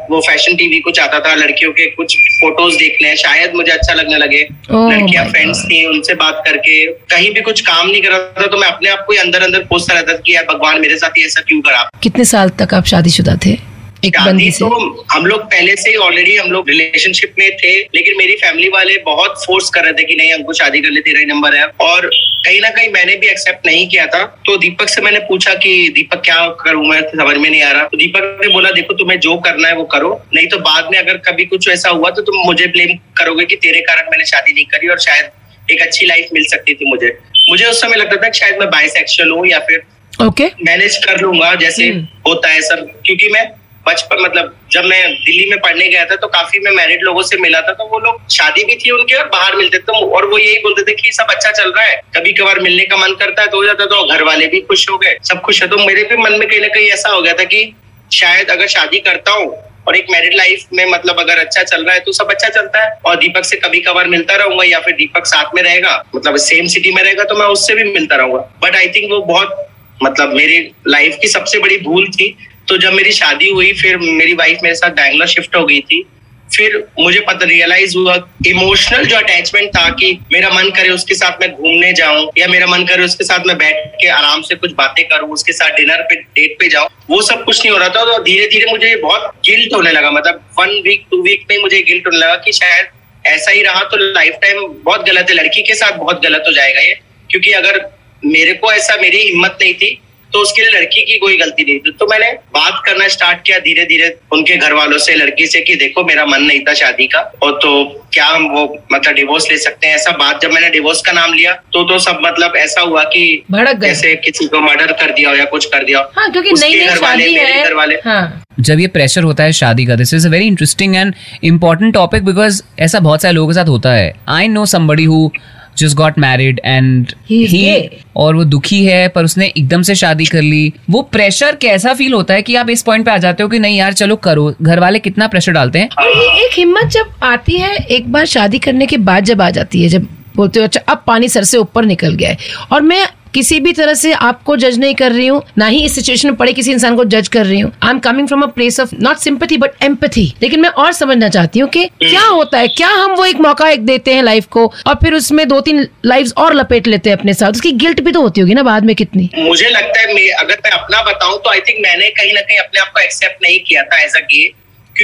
वो 0.09 0.19
फ़ैशन 0.21 0.55
टीवी 0.55 0.79
को 0.79 0.91
चाहता 0.91 1.19
था 1.19 1.33
लड़कियों 1.35 1.71
के 1.71 1.85
कुछ 1.85 2.15
फ़ोटोज़ 2.15 2.75
देखने 2.77 3.15
शायद 3.15 3.53
मुझे 3.55 3.71
अच्छा 3.71 3.93
लगने 3.93 4.17
लगे। 4.17 4.41
लड़कियाँ 4.71 5.25
फ्रेंड्स 5.25 5.59
थी 5.59 5.85
उनसे 5.85 6.13
बात 6.13 6.41
करके 6.45 6.85
कहीं 6.91 7.33
भी 7.33 7.41
कुछ 7.41 7.61
काम 7.61 7.87
नहीं 7.87 8.01
कर 8.01 8.09
रहा 8.09 8.41
था 8.41 8.47
तो 8.47 8.57
मैं 8.57 8.67
अपने 8.67 8.89
आप 8.89 9.03
को 9.07 9.13
अंदर 9.21 9.43
अंदर 9.43 9.59
पूछता 9.59 9.93
रहता 9.93 10.13
था 10.13 10.17
कि 10.17 10.35
यार 10.35 10.45
भगवान 10.53 10.81
मेरे 10.81 10.97
साथ 10.97 11.17
ही 11.17 11.25
ऐसा 11.25 11.41
क्यों 11.41 11.61
करा? 11.61 11.89
कितने 12.03 12.25
साल 12.25 12.49
तक 12.49 12.73
आप 12.73 12.85
शादीशुदा 12.85 13.35
थे? 13.45 13.72
एक 14.05 14.17
बंदी 14.19 14.49
से। 14.51 14.65
तो 14.65 15.05
हम 15.11 15.25
लोग 15.25 15.43
पहले 15.43 15.75
से 15.75 15.89
ही 15.89 15.95
ऑलरेडी 15.95 16.35
हम 16.37 16.51
लोग 16.51 16.69
रिलेशनशिप 16.69 17.35
में 17.39 17.49
थे 17.57 17.73
लेकिन 17.95 18.17
मेरी 18.17 18.35
फैमिली 18.35 18.69
वाले 18.69 18.97
बहुत 19.05 19.43
फोर्स 19.45 19.69
कर 19.69 19.83
रहे 19.83 19.93
थे 19.93 20.03
कि 20.03 20.15
नहीं 20.15 20.33
हमको 20.33 20.53
शादी 20.53 20.81
कर 20.81 20.89
ले 20.89 21.01
तेरा 21.01 21.21
नंबर 21.33 21.55
है। 21.55 21.65
और 21.81 22.09
कहीं 22.45 22.59
ना 22.61 22.69
कहीं 22.69 22.89
मैंने 22.89 23.15
भी 23.15 23.27
एक्सेप्ट 23.27 23.65
नहीं 23.65 23.87
किया 23.87 24.05
था। 24.07 24.23
तो 24.45 24.57
दीपक 24.57 24.89
से 24.89 25.01
मैंने 25.01 25.19
पूछा 25.19 25.53
कि 25.55 25.89
दीपक 25.95 26.21
क्या 26.25 26.45
करूँ 26.61 26.85
मैं? 26.87 27.01
समझ 27.01 27.37
में 27.37 27.49
नहीं 27.49 27.61
आ 27.61 27.71
रहा। 27.71 27.83
तो 27.83 27.97
दीपक 27.97 28.39
ने 28.41 28.47
बोला 28.53 28.71
देखो 28.71 28.93
तुम्हें 28.93 29.19
जो 29.19 29.35
करना 29.37 29.67
है 29.67 29.75
वो 29.75 29.83
करो। 29.93 30.11
नहीं 30.35 30.47
तो 30.47 30.57
बाद 30.59 30.89
में 30.91 30.99
अगर 30.99 31.17
कभी 31.27 31.45
कुछ 31.45 31.69
ऐसा 31.69 31.89
हुआ 31.89 32.09
तो 32.09 32.21
तुम 32.21 32.41
मुझे 32.45 32.67
ब्लेम 32.67 32.97
करोगे 33.17 33.45
कि 33.45 33.55
तेरे 33.55 33.81
कारण 33.81 34.11
मैंने 34.11 34.25
शादी 34.25 34.53
नहीं 34.53 34.65
करी 34.65 34.87
और 34.87 34.99
शायद 34.99 35.71
एक 35.71 35.81
अच्छी 35.81 36.05
लाइफ 36.05 36.29
मिल 36.33 36.45
सकती 36.45 36.73
थी 36.73 36.89
मुझे। 36.89 37.17
मुझे 37.49 37.65
उस 37.65 37.81
समय 37.81 37.95
लगता 37.95 38.15
था 38.15 38.29
कि 38.29 38.39
शायद 38.39 38.59
मैं 38.59 38.69
बाइसेक्सुअल 38.69 39.31
हूँ 39.31 39.47
या 39.47 39.59
फिर 39.59 39.83
ओके 40.13 40.45
मैनेज 40.63 40.97
कर 41.05 41.19
लूँगा 41.21 41.53
जैसे 41.55 41.87
हम्म। 41.89 42.07
होता 42.27 42.49
है 42.49 42.61
सब। 42.61 42.89
क्योंकि 43.05 43.29
मैं 43.29 43.43
बचपन 43.85 44.21
मतलब 44.21 44.55
जब 44.71 44.83
मैं 44.85 44.99
दिल्ली 45.15 45.49
में 45.49 45.59
पढ़ने 45.59 45.87
गया 45.87 46.03
था 46.05 46.15
तो 46.15 46.27
काफ़ी 46.27 46.59
मैं 46.59 46.71
मैरिड 46.71 47.01
लोगों 47.03 47.21
से 47.23 47.37
मिला 47.37 47.61
था 47.61 47.73
तो 47.73 47.87
वो 47.87 47.99
लोग 47.99 48.29
शादी 48.31 48.63
भी 48.63 48.75
थी 48.75 48.91
उनके 48.91 49.15
और 49.15 49.25
बाहर 49.29 49.55
मिलते 49.55 49.79
थे 49.79 49.99
और 50.07 50.25
वो 50.25 50.37
यही 50.37 50.57
बोलते 50.59 50.83
थे 50.83 50.95
कि 50.95 51.11
सब 51.11 51.27
अच्छा 51.29 51.51
चल 51.51 51.71
रहा 51.71 51.85
है। 51.85 52.01
कभी 52.15 52.33
कभार 52.33 52.59
मिलने 52.59 52.85
का 52.85 52.97
मन 52.97 53.15
करता 53.15 53.41
है 53.41 53.47
तो 53.47 53.57
हो 53.57 53.65
जाता 53.65 53.85
तो 53.85 54.05
घर 54.13 54.23
वाले 54.23 54.47
भी 54.47 54.61
खुश 54.61 54.89
हो 54.89 54.97
गए, 54.97 55.17
सब 55.23 55.41
खुश 55.41 55.61
है। 55.63 55.67
तो 55.69 55.77
मेरे 55.77 56.03
भी 56.03 56.17
मन 56.17 56.39
में 56.39 56.47
कहीं 56.47 56.61
ना 56.61 56.67
कहीं 56.67 56.87
ऐसा 56.89 57.09
हो 57.09 57.21
गया 57.21 57.33
था 57.33 57.43
कि 57.45 57.73
शायद 58.11 58.49
अगर 58.51 58.67
शादी 58.67 58.99
करता 59.01 59.31
हूँ 59.31 59.51
और 59.87 59.95
एक 59.95 60.07
मैरिड 60.11 60.33
लाइफ 60.33 60.65
में 60.73 60.85
मतलब 60.85 61.19
अगर 61.19 61.39
अच्छा 61.39 61.63
चल 61.63 61.83
रहा 61.83 61.93
है 61.93 61.99
तो 61.99 62.11
सब 62.11 62.29
अच्छा 62.31 62.49
चलता 62.49 62.83
है। 62.83 62.97
और 63.05 63.15
दीपक 63.15 63.45
से 63.45 63.55
कभी 63.57 63.81
कभार 63.81 64.07
मिलता 64.07 64.35
रहूँगा 64.35 64.63
या 64.63 64.79
फिर 64.79 64.95
दीपक 64.95 65.25
साथ 65.25 65.55
में 65.55 65.61
रहेगा 65.63 66.03
मतलब 66.15 66.37
सेम 66.39 66.67
सिटी 66.67 66.91
में 66.91 67.01
रहेगा 67.03 67.23
तो 67.23 67.35
मैं 67.35 67.47
उससे 67.47 67.75
भी 67.75 67.83
मिलता 67.91 68.15
रहूँगा। 68.15 68.39
बट 68.63 68.75
आई 68.75 68.87
थिंक 68.89 69.11
वो 69.11 69.19
बहुत 69.23 69.67
मतलब 70.03 70.33
मेरी 70.33 70.59
लाइफ 70.87 71.17
की 71.21 71.27
सबसे 71.27 71.59
बड़ी 71.59 71.77
भूल 71.79 72.07
थी 72.09 72.35
तो 72.67 72.77
जब 72.77 72.93
मेरी 72.93 73.11
शादी 73.13 73.49
हुई, 73.49 73.71
फिर 73.73 73.97
मेरी 73.97 74.33
वाइफ 74.35 74.59
मेरे 74.63 74.75
साथ 74.75 74.91
बैंगलोर 74.93 75.27
शिफ्ट 75.27 75.55
हो 75.55 75.65
गई 75.65 75.79
थी, 75.81 76.05
फिर 76.49 76.75
मुझे 76.99 77.19
पता 77.19 77.45
रियलाइज़ 77.45 77.95
हुआ 77.97 78.15
इमोशनल 78.47 79.05
जो 79.05 79.15
अटैचमेंट 79.17 79.69
था 79.75 79.89
कि 79.91 80.11
मेरा 80.33 80.49
मन 80.49 80.69
करे 80.71 80.89
उसके 80.89 81.15
साथ 81.15 81.41
मैं 81.41 81.49
घूमने 81.51 81.91
जाऊँ, 81.93 82.27
या 82.37 82.47
मेरा 82.47 82.67
मन 82.67 82.83
करे 82.85 83.03
उसके 83.03 83.23
साथ 83.23 83.47
मैं 83.47 83.57
बैठ 83.57 83.95
के 84.01 84.07
आराम 84.09 84.41
से 84.41 84.55
कुछ 84.55 84.73
बातें 84.73 85.03
करूँ, 85.07 85.29
उसके 85.31 85.53
साथ 85.53 85.75
डिनर 85.77 86.01
पे 86.09 86.15
डेट 86.15 86.55
पे 86.59 86.69
जाऊँ, 86.69 86.89
वो 87.09 87.21
सब 87.21 87.43
कुछ 87.45 87.59
नहीं 87.59 87.71
हो 87.71 87.77
रहा 87.77 87.89
था। 87.89 88.05
तो 88.05 88.21
धीरे 88.23 88.47
धीरे 88.47 88.71
मुझे 88.71 88.95
बहुत 88.97 89.31
गिल्ट 89.45 89.73
होने 89.73 89.91
लगा। 89.91 90.11
मतलब 90.11 90.45
वन 90.59 90.79
वीक 90.85 91.05
टू 91.11 91.21
वीक 91.23 91.45
में 91.49 91.57
मुझे 91.59 91.81
गिल्ट 91.81 92.07
होने 92.07 92.17
लगा 92.17 92.35
कि 92.45 92.51
शायद 92.53 92.87
ऐसा 93.25 93.51
ही 93.51 93.61
रहा 93.63 93.83
तो 93.85 93.97
लाइफ 93.99 94.37
टाइम 94.41 94.67
बहुत 94.83 95.05
गलत 95.07 95.29
है। 95.29 95.35
लड़की 95.35 95.61
के 95.63 95.75
साथ 95.75 95.97
बहुत 95.97 96.21
गलत 96.23 96.43
हो 96.47 96.53
जाएगा 96.53 96.81
ये, 96.81 96.93
क्योंकि 97.29 97.51
अगर 97.53 97.85
मेरे 98.21 98.53
को 98.53 98.71
ऐसा, 98.71 98.95
मेरी 98.97 99.21
हिम्मत 99.21 99.57
नहीं 99.61 99.73
थी 99.73 99.99
तो 100.33 100.39
उसके 100.41 100.61
लिए 100.61 100.71
लड़की 100.71 101.01
की 101.05 101.17
कोई 101.17 101.37
गलती 101.37 101.63
नहीं 101.63 101.79
थी। 101.79 101.91
तो 101.99 102.07
मैंने 102.11 102.31
बात 102.55 102.81
करना 102.85 103.07
स्टार्ट 103.07 103.41
किया 103.45 103.59
धीरे 103.65 103.83
धीरे 103.85 104.07
उनके 104.33 104.55
घर 104.57 104.73
वालों 104.73 104.97
से 104.99 105.15
लड़की 105.15 105.47
से 105.47 105.59
कि 105.61 105.75
देखो 105.75 106.03
मेरा 106.03 106.25
मन 106.25 106.43
नहीं 106.43 106.59
था 106.59 106.73
शादी 106.73 107.07
का 107.07 107.19
और 107.43 107.51
तो 107.63 107.73
क्या 108.13 108.25
हम 108.25 108.47
वो 108.49 108.63
मतलब 108.91 109.13
डिवोर्स 109.15 109.49
ले 109.51 109.57
सकते 109.57 109.87
हैं? 109.87 109.95
ऐसा 109.95 110.11
बात 110.17 110.41
जब 110.41 110.51
मैंने 110.51 110.69
डिवोर्स 110.69 111.01
का 111.01 111.11
नाम 111.11 111.33
लिया 111.33 111.53
तो 111.73 111.83
तो 111.89 111.99
सब 111.99 112.19
मतलब 112.25 112.55
ऐसा 112.57 112.81
हुआ 112.81 113.03
कि 113.15 113.43
जैसे 113.53 114.15
किसी 114.25 114.47
को 114.47 114.59
मर्डर 114.61 114.91
कर 115.01 115.11
दिया 115.11 115.29
हो 115.29 115.35
या 115.35 115.45
कुछ 115.45 115.65
कर 115.65 115.83
दिया 115.83 115.99
हाँ, 116.17 116.29
क्योंकि 116.31 116.51
नई 116.51 116.75
नई 116.75 116.95
शादी 116.95 117.33
है। 117.33 117.63
घर 117.63 117.73
वाले 117.73 117.95
हाँ. 118.05 118.43
जब 118.59 118.79
ये 118.79 118.87
प्रेशर 118.87 119.23
होता 119.23 119.43
है 119.43 119.51
शादी 119.53 119.85
का 119.85 119.95
this 119.95 120.13
is 120.13 120.27
a 120.27 120.29
very 120.31 120.47
interesting 120.47 120.95
and 120.95 121.13
important 121.43 121.93
topic 121.93 122.25
because 122.25 122.61
ऐसा 122.79 122.99
बहुत 122.99 123.21
सारे 123.21 123.33
लोगों 123.33 123.47
के 123.47 123.53
साथ 123.53 123.69
होता 123.69 123.93
है। 123.93 124.13
I 124.29 124.47
know 124.47 124.65
somebody 124.65 125.03
who 125.03 125.29
just 125.77 125.97
got 125.97 126.19
married 126.19 126.59
and 126.65 127.11
he 127.29 127.89
और 128.15 128.35
वो 128.35 128.43
दुखी 128.45 128.83
है 128.85 129.07
पर 129.07 129.25
उसने 129.25 129.45
एकदम 129.47 129.81
से 129.81 129.95
शादी 129.95 130.25
कर 130.25 130.41
ली। 130.41 130.73
वो 130.89 131.01
प्रेशर 131.01 131.55
कैसा 131.55 131.93
फील 131.93 132.13
होता 132.13 132.33
है 132.33 132.41
कि 132.41 132.55
आप 132.55 132.69
इस 132.69 132.81
पॉइंट 132.81 133.05
पे 133.05 133.11
आ 133.11 133.17
जाते 133.17 133.43
हो 133.43 133.49
कि 133.49 133.59
नहीं 133.59 133.77
यार 133.77 133.93
चलो 133.93 134.15
करो 134.15 134.53
घर 134.61 134.79
वाले 134.79 134.99
कितना 134.99 135.27
प्रेशर 135.27 135.51
डालते 135.51 135.79
हैं? 135.79 135.89
और 135.89 136.07
ये 136.07 136.45
एक 136.45 136.53
हिम्मत 136.53 136.89
जब 136.91 137.23
आती 137.23 137.57
है 137.57 137.75
एक 137.75 138.11
बार 138.11 138.25
शादी 138.25 138.59
करने 138.59 138.85
के 138.85 138.97
बाद 138.99 139.23
जब 139.23 139.41
आ 139.41 139.49
जाती 139.49 139.83
है 139.83 139.89
जब 139.89 140.07
बोलते 140.35 140.59
हो 140.59 140.65
अच्छा 140.65 140.79
अब 140.87 141.03
पानी 141.07 141.29
सर 141.29 141.43
से 141.43 141.57
ऊपर 141.57 141.85
निकल 141.85 142.15
गया 142.15 142.29
है। 142.29 142.37
और 142.71 142.81
मैं 142.81 143.05
किसी 143.33 143.59
भी 143.59 143.71
तरह 143.73 143.93
से 143.93 144.11
आपको 144.13 144.55
जज 144.57 144.77
नहीं 144.79 144.95
कर 144.95 145.11
रही 145.11 145.27
हूँ, 145.27 145.41
ना 145.57 145.65
ही 145.67 145.83
इस 145.85 145.95
सिचुएशन 145.95 146.29
में 146.29 146.35
पड़े 146.37 146.53
किसी 146.53 146.71
इंसान 146.71 146.95
को 146.95 147.03
जज 147.05 147.27
कर 147.27 147.45
रही 147.45 147.59
हूँ। 147.59 147.71
I 147.83 147.89
am 147.89 147.99
coming 147.99 148.27
from 148.27 148.41
a 148.41 148.47
place 148.47 148.79
of 148.79 148.95
not 148.99 149.17
sympathy 149.17 149.57
but 149.57 149.83
empathy 149.83 150.25
लेकिन 150.41 150.61
मैं 150.61 150.69
और 150.69 150.91
समझना 150.93 151.29
चाहती 151.29 151.59
हूँ 151.59 151.69
कि 151.69 151.85
क्या 151.99 152.23
होता 152.23 152.59
है? 152.59 152.67
क्या 152.69 152.89
हम 152.89 153.13
वो 153.13 153.25
एक 153.25 153.39
मौका 153.39 153.69
एक 153.69 153.85
देते 153.85 154.13
हैं 154.13 154.23
लाइफ 154.23 154.45
को, 154.47 154.65
और 154.87 154.95
फिर 154.95 155.13
उसमें 155.13 155.47
दो 155.47 155.59
तीन 155.61 155.87
लाइफ 156.05 156.31
और 156.37 156.53
लपेट 156.53 156.87
लेते 156.87 157.09
हैं 157.09 157.17
अपने 157.17 157.33
साथ? 157.33 157.51
उसकी 157.51 157.71
गिल्ट 157.73 158.01
भी 158.01 158.11
तो 158.11 158.21
होती 158.21 158.41
होगी 158.41 158.53
ना 158.53 158.63
बाद 158.63 158.85
में 158.85 158.95
कितनी? 158.95 159.29
मुझे 159.37 159.69
लगता 159.69 159.99
है 159.99 160.13
मैं, 160.13 160.29
अगर 160.33 160.61
मैं 160.65 160.71
अपना 160.71 161.01
बताऊँ 161.03 161.37
तो 161.37 161.49
आई 161.51 161.59
थिंक 161.59 161.79
मैंने 161.83 162.09
कहीं 162.11 162.33
ना 162.33 162.41
कहीं 162.41 162.59
अपने 162.59 162.81
आप 162.81 162.91
को 162.93 162.99
एक्सेप्ट 162.99 163.43
नहीं 163.43 163.59
किया 163.59 163.83
था 163.83 164.03
एज 164.03 164.15
अ 164.15 164.25
गे 164.25 164.51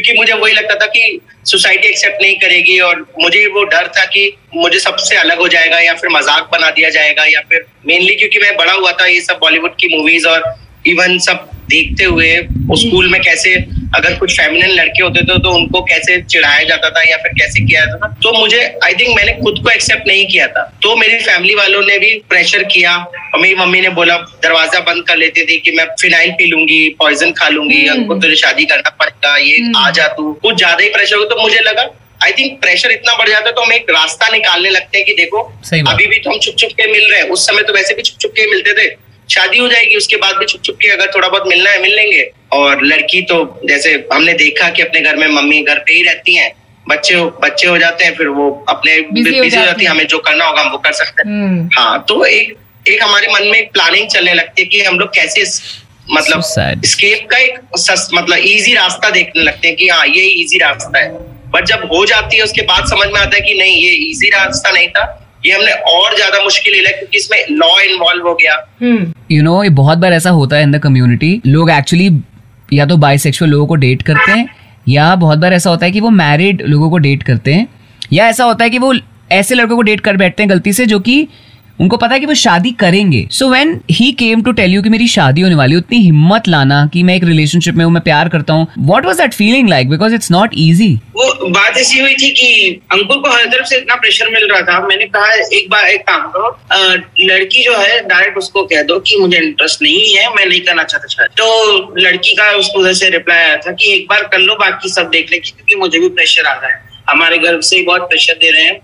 क्योंकि 0.01 0.19
मुझे 0.19 0.33
वही 0.35 0.53
लगता 0.53 0.75
था 0.75 0.85
कि 0.87 1.19
सोसाइटी 1.45 1.87
एक्सेप्ट 1.87 2.21
नहीं 2.21 2.35
करेगी 2.39 2.79
और 2.81 3.05
मुझे 3.21 3.45
वो 3.47 3.63
डर 3.65 3.87
था 3.97 4.05
कि 4.05 4.31
मुझे 4.55 4.79
सबसे 4.79 5.15
अलग 5.17 5.39
हो 5.39 5.47
जाएगा 5.47 5.79
या 5.79 5.93
फिर 5.93 6.09
मज़ाक 6.09 6.49
बना 6.51 6.69
दिया 6.69 6.89
जाएगा 6.89 7.25
या 7.25 7.41
फिर 7.49 7.65
मेनली 7.87 8.15
क्योंकि 8.15 8.39
मैं 8.39 8.55
बड़ा 8.57 8.73
हुआ 8.73 8.91
था 8.91 9.05
ये 9.05 9.21
सब 9.21 9.39
बॉलीवुड 9.41 9.75
की 9.75 9.95
मूवीज़ 9.95 10.27
और 10.27 10.43
इवन 10.89 11.17
सब 11.25 11.49
देखते 11.69 12.03
हुए 12.05 12.29
उस 12.71 12.81
स्कूल 12.81 13.07
में 13.11 13.21
कैसे 13.21 13.53
अगर 13.95 14.15
कुछ 14.17 14.33
फेमिनिन 14.37 14.69
लड़के 14.69 15.03
होते 15.03 15.21
थे 15.21 15.37
तो 15.39 15.51
उनको 15.51 15.81
कैसे 15.83 16.21
चिढ़ाया 16.23 16.63
जाता 16.67 16.89
था 16.89 17.01
या 17.09 17.17
फिर 17.17 17.31
कैसे 17.33 17.65
किया 17.65 17.85
जाता 17.85 17.97
था? 17.97 18.15
तो 18.23 18.31
मुझे 18.33 18.61
आई 18.83 18.93
थिंक 18.93 19.15
मैंने 19.15 19.31
खुद 19.41 19.59
को 19.63 19.69
एक्सेप्ट 19.69 20.07
नहीं 20.07 20.25
किया 20.27 20.47
था। 20.47 20.63
तो 20.83 20.95
मेरी 20.95 21.17
फैमिली 21.19 21.55
वालों 21.55 21.81
ने 21.83 21.97
भी 21.99 22.11
प्रेशर 22.29 22.63
किया। 22.73 22.95
और 22.97 23.39
मेरी 23.39 23.55
मम्मी 23.55 23.81
ने 23.81 23.89
बोला 23.97 24.17
दरवाज़ा 24.43 24.79
बंद 24.81 25.05
कर 25.07 25.17
लेती 25.17 25.45
थी 25.45 25.57
कि 25.59 25.71
मैं 25.71 25.85
फिनाइल 26.01 26.31
पी 26.37 26.45
लूँगी 26.45 26.79
पॉइजन 26.99 27.31
खा 27.39 27.49
लूँगी 27.49 27.85
हमको 27.85 28.13
हम्म। 28.13 28.21
तुझे 28.21 28.35
शादी 28.35 28.65
करना 28.65 28.89
पड़ेगा 28.99 29.35
ये 29.37 29.57
हम्म। 29.57 29.77
आ 29.77 29.89
जा 29.91 30.07
तू। 30.13 30.31
कुछ 30.43 30.55
ज़्यादा 30.57 30.83
ही 30.83 30.89
प्रेशर 30.89 31.17
हो 31.17 31.25
तो 31.25 31.41
मुझे 31.41 31.59
लगा 31.61 31.89
आई 32.23 32.31
थिंक 32.39 32.59
प्रेशर 32.61 32.91
इतना 32.91 33.13
बढ़ 33.17 33.29
जाता 33.29 33.45
है 33.45 33.51
तो 33.51 33.61
हम 33.61 33.73
एक 33.73 33.89
रास्ता 33.89 34.31
निकालने 34.31 34.69
लगते 34.69 34.97
हैं 34.97 35.05
कि 35.05 35.13
देखो 35.15 35.41
अभी 35.83 36.05
भी 36.05 36.17
तो 36.17 36.31
हम 36.31 36.39
छुप 36.39 36.55
छुप 36.57 36.71
के 36.71 36.91
मिल 36.91 37.09
रहे 37.11 37.21
हैं। 37.21 37.29
उस 37.29 37.45
समय 37.47 37.63
तो 37.63 37.73
वैसे 37.73 37.93
भी 37.93 38.01
छुप 38.01 38.19
छुप 38.21 38.31
के 38.31 38.49
मिलते 38.51 38.73
थे। 38.73 38.87
शादी 39.29 39.57
हो 39.57 39.67
जाएगी 39.67 39.95
उसके 39.95 40.15
बाद 40.15 40.35
भी 40.35 40.45
छुप 40.45 40.61
छुप 40.63 40.77
के 40.81 40.87
अगर 40.87 41.11
थोड़ा 41.15 41.27
बहुत 41.27 41.47
मिलना 41.47 41.69
है 41.69 41.81
मिल 41.81 41.95
लेंगे। 41.95 42.29
और 42.53 42.83
लड़की 42.85 43.21
तो 43.21 43.59
जैसे 43.65 43.91
हमने 44.13 44.33
देखा 44.33 44.69
कि 44.69 44.81
अपने 44.81 45.01
घर 45.01 45.15
में 45.15 45.27
मम्मी 45.27 45.61
घर 45.63 45.79
पे 45.79 45.93
ही 45.93 46.03
रहती 46.03 46.35
हैं। 46.35 46.51
बच्चे 46.89 47.15
बच्चे 47.15 47.67
हो 47.67 47.77
जाते 47.77 48.03
हैं 48.03 48.15
फिर 48.15 48.27
वो 48.27 48.49
अपने 48.69 48.99
बिज़ी 49.11 49.37
हो 49.37 49.49
जाती 49.49 49.83
है। 49.83 49.89
हमें 49.91 50.07
जो 50.07 50.17
करना 50.17 50.45
होगा 50.45 50.61
हम 50.61 50.71
वो 50.71 50.77
कर 50.77 50.91
सकते 50.91 51.27
हैं। 51.27 51.35
हम्म। 51.35 51.69
हाँ 51.73 52.03
तो 52.07 52.23
एक 52.25 52.55
एक 52.87 53.03
हमारे 53.03 53.27
मन 53.27 53.43
में 53.43 53.59
एक 53.59 53.71
प्लानिंग 53.71 54.07
चलने 54.09 54.33
लगती 54.33 54.61
है 54.61 54.67
कि 54.67 54.83
हम 54.83 54.99
लोग 54.99 55.13
कैसे 55.13 55.43
मतलब 56.11 56.41
स्केप 56.85 57.27
का 57.31 57.37
एक 57.37 57.59
मतलब 58.13 58.37
इजी 58.37 58.73
रास्ता 58.73 59.09
देखने 59.09 59.43
लगते 59.43 59.67
हैं 59.67 59.77
कि 59.77 59.87
हाँ 59.89 60.05
ये 60.07 60.25
इजी 60.41 60.57
रास्ता 60.57 60.99
है। 60.99 61.11
बट 61.51 61.65
जब 61.65 61.87
हो 61.93 62.05
जाती 62.05 62.37
है 62.37 62.43
उसके 62.43 62.61
बाद 62.61 62.85
समझ 62.85 63.07
में 63.07 63.19
आता 63.21 63.35
है 63.35 63.41
कि 63.41 63.53
नहीं 63.53 63.75
ये 63.75 63.91
इजी 64.09 64.29
रास्ता 64.29 64.71
नहीं 64.71 64.87
था। 64.87 65.28
ये 65.45 65.53
हमने 65.53 65.71
और 65.91 66.15
ज़्यादा 66.15 66.43
मुश्किल 66.43 66.73
ले 66.73 66.79
लिया 66.79 66.91
क्योंकि 66.91 67.17
इसमें 67.17 67.45
लॉ 67.51 67.79
इन्वॉल्व 67.81 68.27
हो 68.27 68.33
गया। 68.33 68.55
यू 69.31 69.43
नो 69.43 69.63
ये 69.63 69.69
बहुत 69.75 69.97
बार 69.97 70.13
ऐसा 70.13 70.29
होता 70.29 70.55
है 70.55 70.63
इन 70.63 70.71
द 70.71 70.79
कम्युनिटी 70.79 71.41
लोग 71.47 71.69
एक्चुअली 71.71 72.09
या 72.73 72.85
तो 72.85 72.97
बाइसेक्सुअल 72.97 73.51
लोगों 73.51 73.67
को 73.67 73.75
डेट 73.75 74.01
करते 74.01 74.31
हैं 74.31 74.47
या 74.89 75.15
बहुत 75.15 75.37
बार 75.37 75.53
ऐसा 75.53 75.69
होता 75.69 75.85
है 75.85 75.91
कि 75.91 75.99
वो 75.99 76.09
मैरिड 76.09 76.61
लोगों 76.61 76.89
को 76.89 76.97
डेट 76.97 77.23
करते 77.23 77.53
हैं 77.53 77.67
या 78.13 78.27
ऐसा 78.27 78.43
होता 78.43 78.63
है 78.63 78.69
कि 78.69 78.77
वो 78.77 78.93
ऐसे 79.31 79.55
लड़कों 79.55 79.75
को 79.75 79.81
डेट 79.81 79.99
कर 79.99 80.17
बैठते 80.17 80.43
हैं 80.43 80.49
गलती 80.49 80.73
से 80.73 80.85
जो 80.85 80.99
कि 80.99 81.27
उनको 81.79 81.97
पता 81.97 82.13
है 82.13 82.19
कि 82.19 82.25
वो 82.25 82.33
शादी 82.35 82.71
करेंगे। 82.79 83.27
So 83.31 83.49
when 83.49 83.79
he 83.91 84.11
came 84.19 84.41
to 84.43 84.51
tell 84.51 84.73
you 84.73 84.81
कि 84.83 84.89
मेरी 84.89 85.07
शादी 85.07 85.41
होने 85.41 85.55
वाली 85.55 85.75
उतनी 85.75 85.97
हिम्मत 85.99 86.47
लाना 86.47 86.85
कि 86.93 87.03
मैं 87.03 87.15
एक 87.15 87.23
रिलेशनशिप 87.23 87.75
में 87.75 87.83
हूँ, 87.85 87.93
मैं 87.93 88.01
प्यार 88.03 88.29
करता 88.29 88.53
हूँ 88.53 88.67
what 88.87 89.05
was 89.05 89.17
that 89.17 89.33
feeling 89.33 89.69
like 89.69 89.89
because 89.89 90.15
it's 90.15 90.31
not 90.31 90.51
easy 90.57 90.93
वो 91.15 91.49
बात 91.49 91.77
ऐसी 91.77 91.99
हुई 91.99 92.15
थी 92.15 92.29
कि 92.31 92.81
अंकुर 92.91 93.17
को 93.17 93.29
हर 93.29 93.45
तरफ़ 93.45 93.67
से 93.67 93.77
इतना 93.77 93.95
प्रेशर 93.95 94.29
मिल 94.31 94.47
रहा 94.51 94.61
था। 94.63 94.79
मैंने 94.87 95.05
कहा, 95.07 95.31
एक 95.31 95.69
बार, 95.69 95.87
एक 95.87 96.01
काम 96.01 96.27
करो 96.27 96.49
लड़की 97.21 97.63
जो 97.63 97.77
है 97.77 97.99
डायरेक्ट 98.07 98.37
उसको 98.37 98.63
कह 98.65 98.83
दो 98.83 98.99
कि 98.99 99.17
मुझे 99.17 99.37
इंटरेस्ट 99.37 99.81
नहीं 99.81 100.15
है, 100.15 100.27
मैं 100.29 100.45
नहीं 100.45 100.61
करना 100.61 100.83
चाहता 100.83 101.07
शायद 101.07 101.31
तो 101.37 101.95
लड़की 101.99 102.33
का 102.35 102.51
उसको 102.57 102.79
उधर 102.79 102.93
से 102.93 103.09
रिप्लाई 103.09 103.37
आया 103.39 103.57
था 103.57 103.71
कि 103.71 103.93
एक 103.93 104.05
बार 104.09 104.23
कर 104.31 104.39
लो, 104.39 104.55
बाकी 104.55 104.89
सब 104.89 105.09
देख 105.09 105.31
लेंगे, 105.31 105.49
क्योंकि 105.49 105.75
मुझे 105.75 105.99
भी 105.99 106.09
प्रेशर 106.09 106.45
आ 106.45 106.53
रहा 106.53 106.67
है। 106.67 106.87
हमारे 107.09 107.37
घर 107.37 107.59
से 107.61 107.81
बहुत 107.83 108.01
प्रेशर 108.09 108.33
दे 108.41 108.51
रहे 108.51 108.63
हैं। 108.63 108.79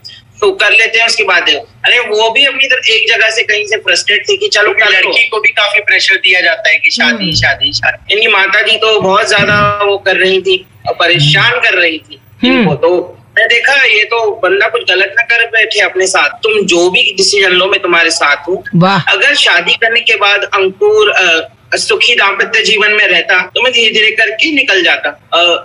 तो 0.46 0.52
कर 0.56 0.72
लेते 0.74 1.00
हैं 1.00 1.06
उसके 1.08 1.24
बाद 1.26 1.50
अरे 1.50 2.00
वो 2.02 2.30
भी 2.32 2.46
अपनी 2.46 2.68
तरफ़ 2.68 2.90
एक 2.92 3.08
जगह 3.10 3.30
से 3.32 3.44
कहीं 3.46 3.66
से 3.68 3.78
फ्रस्ट्रेट 3.80 4.24
थी 4.30 4.38
कि 4.38 4.48
चलो 4.50 4.72
लो। 4.74 4.90
लड़की 4.92 5.28
को 5.28 5.40
भी 5.42 5.50
काफ़ी 5.54 5.82
प्रेशर 5.84 6.18
दिया 6.20 6.42
जाता 6.42 6.70
है 6.70 6.78
कि 6.78 6.92
शादी 6.92 7.32
शादी 7.36 7.72
शादी। 7.74 8.14
इनकी 8.14 8.28
माता 8.30 8.62
जी 8.62 8.78
तो 8.78 9.00
बहुत 9.02 9.28
ज़्यादा 9.28 9.58
वो 9.84 9.98
कर 10.06 10.18
रही 10.18 10.42
थी 10.42 10.58
परेशान 11.00 11.60
कर 11.60 11.78
रही 11.78 11.98
थी। 12.00 12.20
इनको 12.46 12.76
तो 12.78 12.92
मैं 13.38 13.48
देखा 13.50 13.74
ये 13.86 14.04
तो 14.06 14.20
बंदा 14.42 14.68
कुछ 14.70 14.84
गलत 14.90 15.16
ना 15.18 15.24
कर 15.26 15.46
बैठे 15.52 15.80
अपने 15.82 16.08
साथ। 16.08 16.38
तुम 16.44 16.62
जो 16.68 16.90
भी 16.90 17.02
डिसीज़न 17.14 17.52
लो 17.54 17.66
मैं 17.68 17.82
तुम्हारे 17.82 18.12
साथ 18.12 18.48
हूँ। 18.48 18.62
अगर 18.86 19.34
शादी 19.38 19.74
करने 19.82 20.00
के 20.02 20.16
बाद 20.18 20.44
अंकुर 20.54 21.14
सुखी 21.78 22.16
दाम्पत्य 22.16 22.62
जीवन 22.64 22.92
में 22.94 23.06
रहता 23.08 23.42
तो 23.56 23.62
मैं 23.62 23.72
धीरे 23.74 23.92
धीरे 23.94 24.12
करके 24.16 24.52
निकल 24.54 24.84
जाता। 24.84 25.10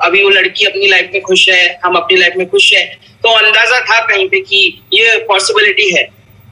अभी 0.06 0.22
वो 0.22 0.30
लड़की 0.30 0.64
अपनी 0.66 0.86
लाइफ 0.88 1.10
में 1.14 1.22
खुश 1.22 1.48
है 1.48 1.78
हम 1.84 1.96
अपनी 1.96 2.16
लाइफ 2.18 2.36
में 2.36 2.48
खुश 2.50 2.72
है। 2.72 2.84
तो 3.22 3.28
अंदाज़ा 3.28 3.80
था 3.80 4.00
कहीं 4.06 4.28
पे 4.28 4.40
कि 4.40 4.80
ये 4.94 5.16
पॉसिबिलिटी 5.28 5.90
है। 5.94 6.02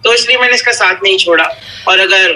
तो 0.04 0.12
इसलिए 0.14 0.38
मैंने 0.38 0.54
इसका 0.54 0.72
साथ 0.72 1.02
नहीं 1.02 1.18
छोड़ा। 1.18 1.44
और 1.88 2.00
अगर 2.00 2.32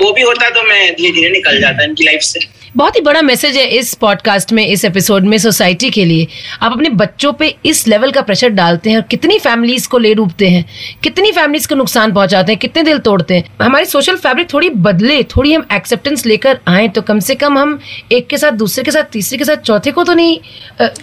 वो 0.00 0.12
भी 0.12 0.22
होता 0.22 0.50
तो 0.50 0.62
मैं 0.62 0.94
धीरे 0.94 1.12
धीरे 1.12 1.30
निकल 1.30 1.60
जाता 1.60 1.84
इनकी 1.84 2.04
लाइफ 2.04 2.22
से। 2.22 2.40
बहुत 2.76 2.96
ही 2.96 3.00
बड़ा 3.00 3.22
मैसेज 3.22 3.56
है 3.56 3.66
इस 3.66 3.94
पॉडकास्ट 3.94 4.52
में 4.52 4.66
इस 4.66 4.84
एपिसोड 4.84 5.24
में 5.24 5.38
सोसाइटी 5.38 5.90
के 5.90 6.04
लिए 6.04 6.26
आप 6.62 6.72
अपने 6.72 6.88
बच्चों 6.88 7.32
पे 7.32 7.56
इस 7.66 7.88
लेवल 7.88 8.10
का 8.10 8.20
प्रेशर 8.20 8.48
डालते 8.48 8.90
हैं 8.90 8.96
और 8.96 9.02
कितनी 9.02 9.38
फैमिलीज़ 9.38 9.88
को 9.88 9.98
ले 9.98 10.14
डूबते 10.14 10.48
हैं 10.48 10.64
कितनी 11.02 11.32
फैमिलीज़ 11.32 11.68
को 11.68 11.74
नुकसान 11.74 12.12
पहुंचाते 12.12 12.52
हैं 12.52 12.58
कितने 12.58 12.82
दिल 12.82 12.98
तोड़ते 12.98 13.34
हैं 13.34 13.44
हमारी 13.62 13.84
सोशल 13.84 14.16
फैब्रिक 14.16 14.52
थोड़ी 14.52 14.70
बदले 14.70 15.22
थोड़ी 15.22 15.52
हम 15.52 15.66
एक्सेप्टेंस 15.72 16.26
लेकर 16.26 16.58
आए 16.68 16.88
तो 16.88 17.02
कम 17.02 17.18
से 17.18 17.34
कम 17.34 17.58
हम 17.58 17.78
एक 18.12 18.26
के 18.26 18.36
साथ 18.36 18.52
दूसरे 18.52 18.84
के 18.84 18.90
साथ 18.90 19.04
तीसरे 19.04 19.38
के 19.38 19.44
साथ 19.44 19.56
चौथे 19.56 19.90
को 19.90 20.04
तो 20.04 20.14
नहीं 20.14 20.38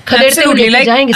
खदेड़ते 0.08 0.44
हुए 0.44 0.84
जाएँगे 0.84 1.14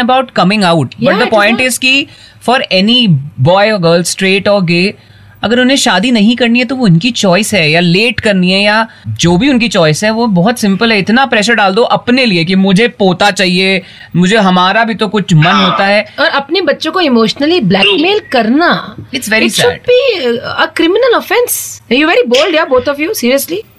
about 0.00 0.34
coming 0.34 0.64
out. 0.64 0.94
Yeah, 0.98 1.12
but 1.12 1.18
the 1.18 1.24
it 1.24 1.28
is 1.28 1.30
point 1.30 1.58
not. 1.58 1.66
is 1.66 1.78
कि 1.78 2.06
for 2.40 2.58
any 2.70 3.08
boy 3.38 3.72
or 3.72 3.78
girl, 3.78 4.04
straight 4.04 4.48
or 4.48 4.62
gay, 4.62 4.96
अगर 5.42 5.60
उन्हें 5.60 5.76
शादी 5.76 6.10
नहीं 6.10 6.36
करनी 6.36 6.58
है 6.58 6.64
तो 6.64 6.76
वो 6.76 6.84
उनकी 6.84 7.10
चॉइस 7.12 7.52
है 7.54 7.70
या 7.70 7.80
लेट 7.80 8.20
करनी 8.20 8.52
है 8.52 8.60
या 8.62 8.86
जो 9.18 9.36
भी 9.36 9.48
उनकी 9.50 9.68
चॉइस 9.68 10.02
है 10.04 10.10
वो 10.10 10.26
बहुत 10.34 10.58
सिंपल 10.58 10.92
है 10.92 10.98
इतना 10.98 11.26
प्रेशर 11.26 11.54
डाल 11.54 11.74
दो 11.74 11.82
अपने 11.92 12.24
लिए 12.26 12.44
कि 12.44 12.54
मुझे 12.56 12.88
पोता 12.98 13.30
चाहिए 13.32 13.82
मुझे 14.16 14.36
हमारा 14.38 14.84
भी 14.84 14.94
तो 14.94 15.08
कुछ 15.08 15.34
मन 15.34 15.44
हाँ। 15.44 15.70
होता 15.70 15.86
है 15.86 16.04
और 16.18 16.28
अपने 16.34 16.60
बच्चों 16.62 16.92
को 16.92 17.00
इमोशनली 17.02 17.60
ब्लैकमेल 17.62 18.20
करना 18.32 18.70
should 19.50 19.66
sad. 19.66 19.86
be 19.86 19.98
a 20.56 20.68
criminal 20.70 21.14
offense. 21.14 21.80
You're 21.90 22.08
very 22.08 22.26
bold, 22.26 22.54
yeah, 22.54 22.66
both 22.66 22.88
of 22.88 23.00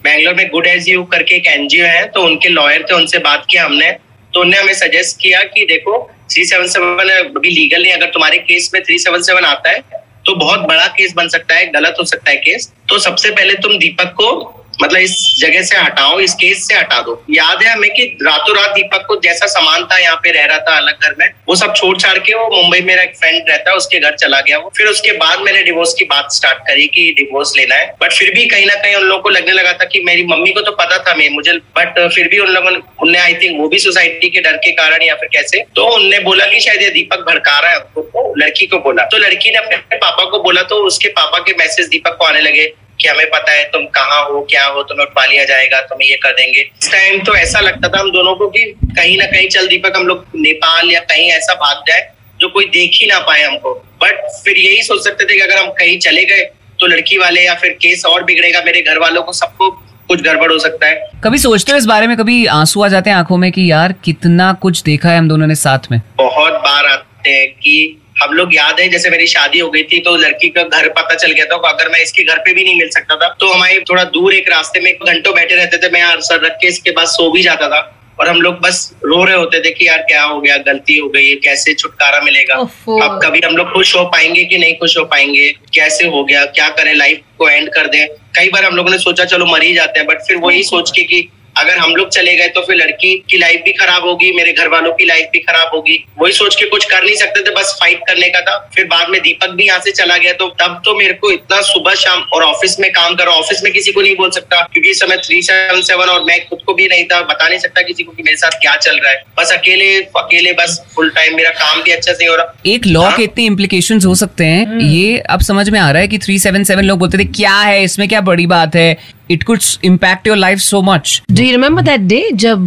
Bangalore 0.03 0.33
में 0.33 0.47
गुड 0.49 0.67
एज 0.67 0.89
यू 0.89 1.03
करके 1.11 1.35
एक 1.35 1.47
एनजीओ 1.47 1.85
है 1.85 2.05
तो 2.07 2.21
उनके 2.21 2.49
लॉयर 2.49 2.85
थे 2.89 2.95
उनसे 2.95 3.19
बात 3.19 3.45
किया 3.49 3.65
हमने 3.65 3.91
तो 4.33 4.41
उनने 4.41 4.57
हमें 4.57 4.73
सजेस्ट 4.75 5.17
किया 5.21 5.41
कि 5.45 5.65
देखो 5.65 5.97
थ्री 6.33 6.45
सेवन 6.45 6.67
सेवन 6.67 7.09
अभी 7.09 7.49
लीगल 7.49 7.83
नहीं 7.83 7.93
अगर 7.93 8.09
तुम्हारे 8.09 8.37
केस 8.41 8.69
में 8.73 8.81
थ्री 8.83 8.97
सेवन 8.99 9.21
सेवन 9.21 9.45
आता 9.45 9.69
है 9.69 10.00
तो 10.25 10.35
बहुत 10.35 10.59
बड़ा 10.59 10.87
केस 10.87 11.13
बन 11.13 11.27
सकता 11.27 11.55
है, 11.55 11.67
गलत 11.67 11.95
हो 11.99 12.05
सकता 12.05 12.29
है 12.29 12.37
केस। 12.37 12.73
तो 12.89 12.99
सबसे 12.99 13.29
पहले 13.29 13.53
तुम 13.53 13.77
दीपक 13.77 14.05
को 14.05 14.60
मतलब 14.81 14.99
इस 14.99 15.13
जगह 15.39 15.61
से 15.63 15.77
हटाओ, 15.77 16.19
इस 16.19 16.33
केस 16.35 16.67
से 16.67 16.75
हटा 16.75 16.99
दो। 17.01 17.13
याद 17.31 17.63
है 17.63 17.71
हमें 17.71 17.89
कि 17.91 18.03
रातों 18.23 18.55
रात 18.55 18.69
दीपक 18.71 19.05
को 19.07 19.15
जैसा 19.23 19.47
सामान 19.47 19.85
था 19.85 19.97
यहाँ 19.97 20.15
पे 20.23 20.31
रह 20.31 20.45
रहा 20.45 20.57
था 20.59 20.77
अलग 20.77 21.03
घर 21.03 21.15
में, 21.19 21.27
वो 21.47 21.55
सब 21.55 21.73
छोड़ 21.75 21.97
छाड़ 21.97 22.17
के 22.19 22.33
वो 22.33 22.47
मुंबई 22.51 22.81
मेरा 22.83 23.03
एक 23.03 23.15
फ्रेंड 23.17 23.49
रहता 23.49 23.71
है, 23.71 23.77
उसके 23.77 23.99
घर 23.99 24.15
चला 24.15 24.39
गया 24.41 24.57
वो। 24.57 24.71
फिर 24.77 24.87
उसके 24.87 25.11
बाद 25.17 25.41
मैंने 25.41 25.63
डिवोर्स 25.63 25.93
की 25.93 26.05
बात 26.05 26.31
स्टार्ट 26.33 26.59
करी 26.67 26.87
कि 26.87 27.13
डिवोर्स 27.17 27.53
लेना 27.57 27.75
है। 27.75 27.93
बट 28.01 28.13
फिर 28.13 28.33
भी 28.35 28.45
कहीं 28.47 28.65
ना 28.65 28.75
कहीं 28.75 28.95
उन 28.95 29.03
लोगों 29.03 29.21
को 29.21 29.29
लगने 29.29 29.51
लगा 29.53 29.73
था 29.73 29.85
कि 29.85 30.01
मेरी 30.03 30.23
मम्मी 30.25 30.51
को 30.51 30.61
तो 30.61 30.71
पता 30.73 30.97
था 30.99 31.15
मैं, 31.15 31.29
मुझे 31.31 31.53
बट 31.77 31.99
फिर 32.09 32.27
भी 32.27 32.39
उन 32.39 32.49
लोगों 32.49 32.71
ने 33.03 33.19
आई 33.19 33.33
थिंक 33.35 33.59
वो 33.59 33.67
भी 33.69 33.79
सोसाइटी 33.79 34.29
के 34.29 34.41
डर 34.41 34.57
के 34.57 34.71
कारण 34.73 35.03
या 35.03 35.15
फिर 35.15 35.29
कैसे 35.33 35.63
तो 35.75 35.87
उनने 35.95 36.19
बोला 36.21 36.45
कि 36.45 36.59
शायद 36.61 36.81
ये 36.81 36.89
दीपक 36.91 37.25
भड़का 37.27 37.59
रहा 37.59 37.71
है 37.71 37.79
तो 37.79 38.33
लड़की 38.37 38.65
को 38.67 38.77
बोला। 38.79 39.03
तो 39.05 39.17
लड़की 39.19 39.49
ने 39.49 39.57
अपने 39.57 39.97
पापा 39.97 40.29
को 40.29 40.43
बोला 40.43 40.61
तो 40.63 40.75
उसके 40.85 41.09
पापा 41.11 41.39
के 41.39 41.53
मैसेज 41.57 41.87
दीपक 41.87 42.15
को 42.19 42.25
आने 42.25 42.41
लगे। 42.41 42.71
कि 43.01 43.07
हमें 43.07 43.25
पता 43.29 43.51
है 43.51 43.63
तुम 43.65 43.85
कहाँ 43.95 44.23
हो 44.25 44.41
क्या 44.49 44.65
हो 44.65 44.83
तुम्हें 44.83 45.05
उठवा 45.05 45.25
लिया 45.25 45.43
जाएगा 45.45 45.81
तुम्हें 45.81 46.09
ये 46.09 46.15
कर 46.15 46.31
देंगे। 46.31 46.61
इस 46.61 46.91
टाइम 46.91 47.19
तो 47.19 47.35
ऐसा 47.35 47.59
लगता 47.59 47.89
था 47.89 47.99
हम 47.99 48.11
दोनों 48.11 48.35
को 48.35 48.47
कि 48.47 48.63
कहीं 48.83 49.17
ना 49.17 49.25
कहीं 49.25 49.47
चल 49.49 49.67
दीपक 49.67 49.93
हम 49.95 50.07
लोग 50.07 50.25
नेपाल 50.35 50.91
या 50.91 50.99
कहीं 50.99 51.29
ऐसा 51.31 51.53
भाग 51.55 51.83
जाए 51.87 52.09
जो 52.39 52.49
कोई 52.49 52.65
देख 52.65 52.91
ही 52.93 53.07
ना 53.07 53.19
पाए 53.19 53.43
हमको। 53.43 53.73
बट 54.03 54.27
फिर 54.43 54.57
यही 54.57 54.83
सोच 54.83 55.03
सकते 55.03 55.25
थे 55.25 55.35
कि 55.35 55.41
अगर 55.41 55.57
हम 55.57 55.69
कहीं 55.71 55.99
चले 55.99 56.25
गए 56.25 56.43
तो 56.79 56.87
लड़की 56.87 57.17
वाले 57.17 57.41
या 57.41 57.53
फिर 57.55 57.71
केस 57.71 58.05
और 58.05 58.23
बिगड़ेगा 58.23 58.61
मेरे 58.65 58.81
घर 58.81 58.97
वालों 58.97 59.23
को 59.23 59.33
सबको 59.33 59.69
कुछ 60.07 60.21
गड़बड़ 60.21 60.51
हो 60.51 60.57
सकता 60.59 60.87
है। 60.87 61.09
कभी 61.23 61.37
सोचते 61.37 61.71
हो 61.71 61.77
इस 61.77 61.85
बारे 61.85 62.07
में? 62.07 62.15
कभी 62.17 62.45
आँसू 62.45 62.83
आ 62.83 62.87
जाते 62.87 63.09
हैं 63.09 63.17
आँखों 63.17 63.37
में 63.37 63.51
कि 63.51 63.69
यार 63.71 63.93
कितना 64.05 64.51
कुछ 64.53 64.81
देखा 64.83 65.09
है 65.09 65.17
हम 65.17 65.27
दोनों 65.29 65.47
ने 65.47 65.55
साथ 65.55 65.91
में? 65.91 66.01
बहुत 66.17 66.53
बार 66.53 66.85
आते 66.85 67.29
हैं 67.29 67.47
कि 67.51 67.97
हम 68.21 68.33
लोग 68.33 68.55
याद 68.55 68.79
है 68.79 68.87
जैसे 68.89 69.09
मेरी 69.09 69.27
शादी 69.27 69.59
हो 69.59 69.69
गई 69.69 69.83
थी 69.83 69.99
तो 69.99 70.15
लड़की 70.17 70.49
का 70.49 70.63
घर 70.63 70.89
पता 70.89 71.15
चल 71.15 71.31
गया 71.31 71.45
था 71.45 71.57
तो 71.57 71.67
अगर 71.67 71.89
मैं 71.89 72.01
इसके 72.03 72.23
घर 72.23 72.37
पे 72.37 72.53
भी 72.53 72.63
नहीं 72.63 72.77
मिल 72.77 72.89
सकता 72.89 73.15
था 73.15 73.35
तो 73.39 73.47
हमारे 73.47 73.79
थोड़ा 73.79 74.03
दूर 74.03 74.33
एक 74.33 74.49
रास्ते 74.49 74.79
में 74.79 74.93
घंटों 74.93 75.33
बैठे 75.35 75.55
रहते 75.55 75.77
थे 75.77 75.89
मैं 75.89 75.99
यार 75.99 76.21
सर 76.21 76.45
रख 76.45 76.51
के 76.51 76.67
इसके 76.67 76.91
बाद 76.91 77.07
सो 77.07 77.31
भी 77.31 77.41
जाता 77.41 77.69
था। 77.69 77.97
और 78.19 78.27
हम 78.27 78.41
लोग 78.41 78.59
बस 78.61 78.79
रो 79.05 79.23
रहे 79.23 79.35
होते 79.35 79.59
थे 79.59 79.71
कि 79.71 79.87
यार 79.87 79.99
क्या 79.99 80.23
हो 80.23 80.39
गया 80.41 80.57
गलती 80.57 80.97
हो 80.97 81.07
गई 81.09 81.35
कैसे 81.35 81.73
छुटकारा 81.73 82.21
मिलेगा? 82.21 82.55
अब 82.55 83.19
कभी 83.23 83.39
हम 83.45 83.57
लोग 83.57 83.73
खुश 83.73 83.95
हो 83.95 84.03
पाएँगे 84.05 84.43
कि 84.45 84.57
नहीं 84.57 84.73
खुश 84.73 84.97
हो 84.97 85.05
पाएँगे? 85.05 85.51
कैसे 85.73 86.07
हो 86.07 86.23
गया? 86.23 86.45
क्या 86.45 86.69
करें? 86.69 86.93
लाइफ 86.95 87.21
को 87.37 87.49
एंड 87.49 87.69
कर 87.69 87.87
दें? 87.87 88.07
कई 88.35 88.49
बार 88.49 88.65
हम 88.65 88.75
लोगों 88.75 88.91
ने 88.91 88.97
सोचा 88.97 89.25
चलो 89.25 89.45
मर 89.45 89.63
ही 89.63 89.73
जाते 89.73 89.99
हैं 89.99 90.07
बट 90.07 90.21
फिर 90.21 90.37
वही 90.37 90.63
सोच 90.63 90.91
के 90.91 91.03
कि 91.03 91.27
अगर 91.57 91.77
हम 91.77 91.95
लोग 91.95 92.09
चले 92.09 92.35
गए 92.35 92.47
तो 92.47 92.61
फिर 92.61 92.75
लड़की 92.75 93.13
की 93.29 93.37
लाइफ 93.37 93.61
भी 93.65 93.71
खराब 93.73 94.05
होगी 94.05 94.31
मेरे 94.33 94.51
घर 94.53 94.67
वालों 94.67 94.91
की 94.93 95.05
लाइफ 95.05 95.29
भी 95.33 95.39
खराब 95.39 95.71
होगी। 95.73 95.97
वही 96.19 96.31
सोच 96.33 96.55
के 96.55 96.65
कुछ 96.65 96.85
कर 96.85 97.03
नहीं 97.03 97.15
सकते 97.15 97.41
थे 97.41 97.53
बस 97.55 97.75
फाइट 97.79 97.99
करने 98.07 98.29
का 98.29 98.41
था। 98.41 98.57
फिर 98.75 98.85
बाद 98.85 99.09
में 99.09 99.19
दीपक 99.21 99.49
भी 99.49 99.65
यहाँ 99.67 99.79
से 99.79 99.91
चला 99.91 100.17
गया 100.17 100.33
तो 100.33 100.47
तब 100.61 100.81
तो 100.85 100.95
मेरे 100.95 101.13
को 101.13 101.31
इतना 101.31 101.61
सुबह 101.61 101.93
शाम 101.95 102.21
और 102.33 102.43
ऑफ़िस 102.43 102.79
में 102.79 102.89
काम 102.91 103.15
करो 103.15 103.31
ऑफ़िस 103.31 103.63
में 103.63 103.71
किसी 103.73 103.91
को 103.91 104.01
नहीं 104.01 104.15
बोल 104.15 104.31
सकता 104.31 104.61
क्योंकि 104.63 104.89
इस 104.89 104.99
समय 104.99 105.17
थ्री 105.17 105.41
सेवन 105.41 105.81
सेवन 105.81 106.09
और 106.09 106.23
मैं 106.23 106.39
खुद 106.47 106.59
को 106.65 106.73
भी 106.73 106.87
नहीं 106.87 107.05
था 107.05 107.21
बता 107.23 107.47
नहीं 107.47 107.59
सकता 107.59 107.81
किसी 107.81 108.03
को 108.03 108.11
कि 108.11 108.23
मेरे 108.23 108.37
साथ 108.37 108.59
क्या 108.61 108.75
चल 108.77 108.97
रहा 108.97 109.11
है। 109.11 109.23
बस 109.39 109.51
अकेले 109.51 109.95
अकेले 110.17 110.53
बस 110.53 110.81
फुल 110.95 111.09
टाइम 111.09 111.35
मेरा 111.35 111.49
काम 111.59 111.81
भी 111.83 111.91
अच्छा 111.91 112.13
से 112.13 112.25
हो 112.25 112.35
रहा। 112.35 112.53
एक 112.65 112.87
लॉ 112.87 113.01
हाँ? 113.01 113.15
के 113.17 113.23
इतने 113.23 113.45
इम्प्लीकेशन 113.45 114.01
हो 114.05 114.15
सकते 114.15 114.45
हैं 114.45 114.79
ये 114.81 115.17
अब 115.29 115.41
समझ 115.43 115.69
में 115.69 115.79
आ 115.79 115.89
रहा 115.91 116.01
है 116.01 116.07
की 116.07 116.17
थ्री 116.17 116.39
सेवन 116.39 116.63
सेवन 116.63 116.83
लोग 116.83 116.99
बोलते 116.99 117.17
थे 117.17 117.25
क्या 117.31 117.55
है 117.55 117.83
इसमें 117.83 118.07
क्या 118.09 118.21
बड़ी 118.21 118.45
बात 118.47 118.75
है? 118.75 118.97
It 119.31 119.43
could 119.43 119.59
impact 119.85 120.27
your 120.27 120.37
life 120.37 120.59
so 120.59 120.81
much 120.81 121.21
Do 121.31 121.43
you 121.43 121.51
remember 121.55 121.83
that 121.85 122.07
day 122.07 122.23
जब 122.41 122.65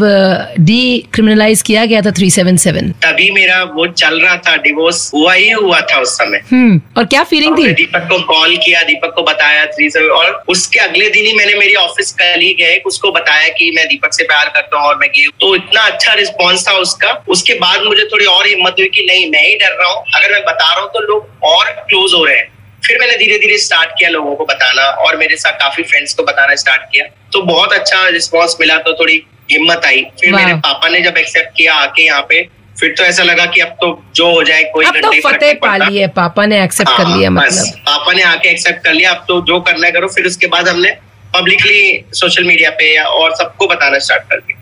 डी 0.61 0.83
क्रिमिनलाइज 1.15 1.63
किया 1.63 1.85
गया 1.87 2.01
था 2.03 2.13
377? 2.13 2.91
तभी 3.05 3.31
मेरा 3.31 3.63
वो 3.75 3.87
चल 3.87 4.21
रहा 4.21 4.37
था 4.47 4.57
डिवोर्स 4.63 5.11
हुआ 5.15 5.33
ही 5.33 5.51
हुआ 5.51 5.81
था 5.91 6.01
उस 6.01 6.15
समय। 6.19 6.41
हम्म 6.51 6.81
और 6.97 7.05
क्या 7.07 7.23
फीलिंग 7.25 7.57
थी? 7.59 7.73
दीपक 7.73 8.09
को 8.11 8.19
कॉल 8.27 8.57
किया 8.57 8.83
दीपक 8.83 9.13
को 9.17 9.23
बताया 9.23 9.65
थ्री 9.67 9.91
से 9.91 10.07
और 10.11 10.43
उसके 10.49 10.81
अगले 10.81 11.09
दिन 11.11 11.27
ही 11.27 11.33
मैंने 11.37 11.55
मेरी 11.55 11.75
ऑफ़िस 11.75 12.13
कलीग 12.21 12.61
है 12.63 12.77
उसको 12.87 13.11
बताया 13.13 13.49
कि 13.59 13.71
मैं 13.77 13.87
दीपक 13.89 14.15
से 14.15 14.25
प्यार 14.25 14.49
करता 14.55 14.79
हूँ 14.79 14.89
और 14.89 14.97
मैं 14.99 15.09
गे 15.11 15.27
तो 15.41 15.55
इतना 15.57 15.83
अच्छा 15.83 16.15
रिस्पॉन्स 16.15 16.67
था 16.69 16.73
उसका। 16.79 17.13
उसके 17.29 17.55
बाद 17.61 17.83
मुझे 17.85 18.09
थोड़ी 18.13 18.27
और 18.27 18.47
हिम्मत 18.47 18.77
हुई 18.79 18.89
कि 18.95 19.07
नहीं 19.11 19.31
मैं 19.31 19.47
ही 19.49 19.55
डर 19.57 19.77
रहा 19.81 19.93
हूँ। 19.93 20.05
अगर 20.15 20.33
मैं 20.33 20.43
बता 20.45 20.73
रहा 20.73 20.81
हूँ 20.81 20.91
तो 20.95 21.07
लोग 21.07 21.45
और 21.45 21.71
क्लोज 21.89 22.15
हो 22.15 22.25
रहे 22.25 22.37
हैं। 22.37 22.53
फिर 22.87 22.99
मैंने 23.01 23.17
धीरे 23.17 23.39
धीरे 23.39 23.59
स्टार्ट 23.59 23.91
किया 23.99 24.09
लोगों 24.11 24.35
को 24.37 24.45
बताना 24.45 24.83
और 25.05 25.17
मेरे 25.17 25.37
साथ 25.37 25.53
काफ़ी 25.61 25.83
फ्रेंड्स 25.83 26.15
को 26.15 26.23
बताना 26.23 26.55
स्टार्ट 26.57 26.83
किया। 26.93 27.05
तो 27.33 27.43
बहुत 27.45 27.73
अच्छा 27.73 28.09
रिस्पॉन्स 28.09 28.57
मिला 28.61 28.77
तो 28.79 28.93
थोड़ी 28.99 29.23
हिम्मत 29.51 29.85
आई। 29.87 30.03
फिर 30.21 30.35
मेरे 30.35 30.55
पापा 30.67 30.89
ने 30.89 31.01
जब 31.01 31.17
एक्सेप्ट 31.19 31.57
किया 31.57 31.75
आके 31.77 32.05
यहाँ 32.05 32.27
पे 32.29 32.43
फिर 32.81 32.95
तो 32.99 33.05
ऐसा 33.05 33.23
लगा 33.23 33.45
कि 33.47 33.61
अब 33.61 33.77
तो 33.81 33.89
जो 34.17 34.31
हो 34.31 34.43
जाए 34.43 34.63
कोई 34.73 34.85
अब 34.87 34.97
तो 35.03 35.11
फतेह 35.29 35.53
पा 35.63 35.77
ली 35.77 35.99
है 35.99 36.07
पापा 36.15 36.47
ने 36.47 36.63
एक्सेप्ट 36.65 36.91
कर 36.91 37.05
हाँ, 37.05 37.17
लिया 37.17 37.31
बस। 37.31 37.59
मतलब 37.59 37.81
पापा 37.87 38.13
ने 38.13 38.23
आके 38.25 38.49
एक्सेप्ट 38.51 38.85
कर 38.85 38.93
लिया। 38.93 39.13
अब 39.13 39.25
तो 39.29 39.41
जो 39.43 39.61
करना 39.61 39.87
है 39.87 39.93
करो। 39.93 40.09
फिर 40.09 40.27
उसके 40.27 40.47
बाद 40.47 40.69
हमने 40.69 40.91
पब्लिकली 41.35 42.05
सोशल 42.15 42.45
मीडिया 42.45 42.71
पे 42.71 42.95
या 42.95 43.05
और 43.05 43.35
सबको 43.37 43.67
बताना 43.67 43.99
स्टार्ट 43.99 44.23
कर 44.31 44.41
दिया। 44.41 44.61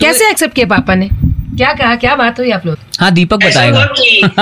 कैसे 0.00 0.30
एक्सेप्ट 0.30 0.54
किया 0.54 0.66
पापा 0.68 0.94
ने? 0.94 1.08
क्या 1.56 1.72
कहा 1.74 1.96
क्या 1.96 2.14
बात 2.16 2.38
हुई 2.38 2.50
आप 2.50 2.66
लोग? 2.66 2.78
हाँ 3.00 3.10
दीपक 3.14 3.36
बताएगा। 3.36 3.82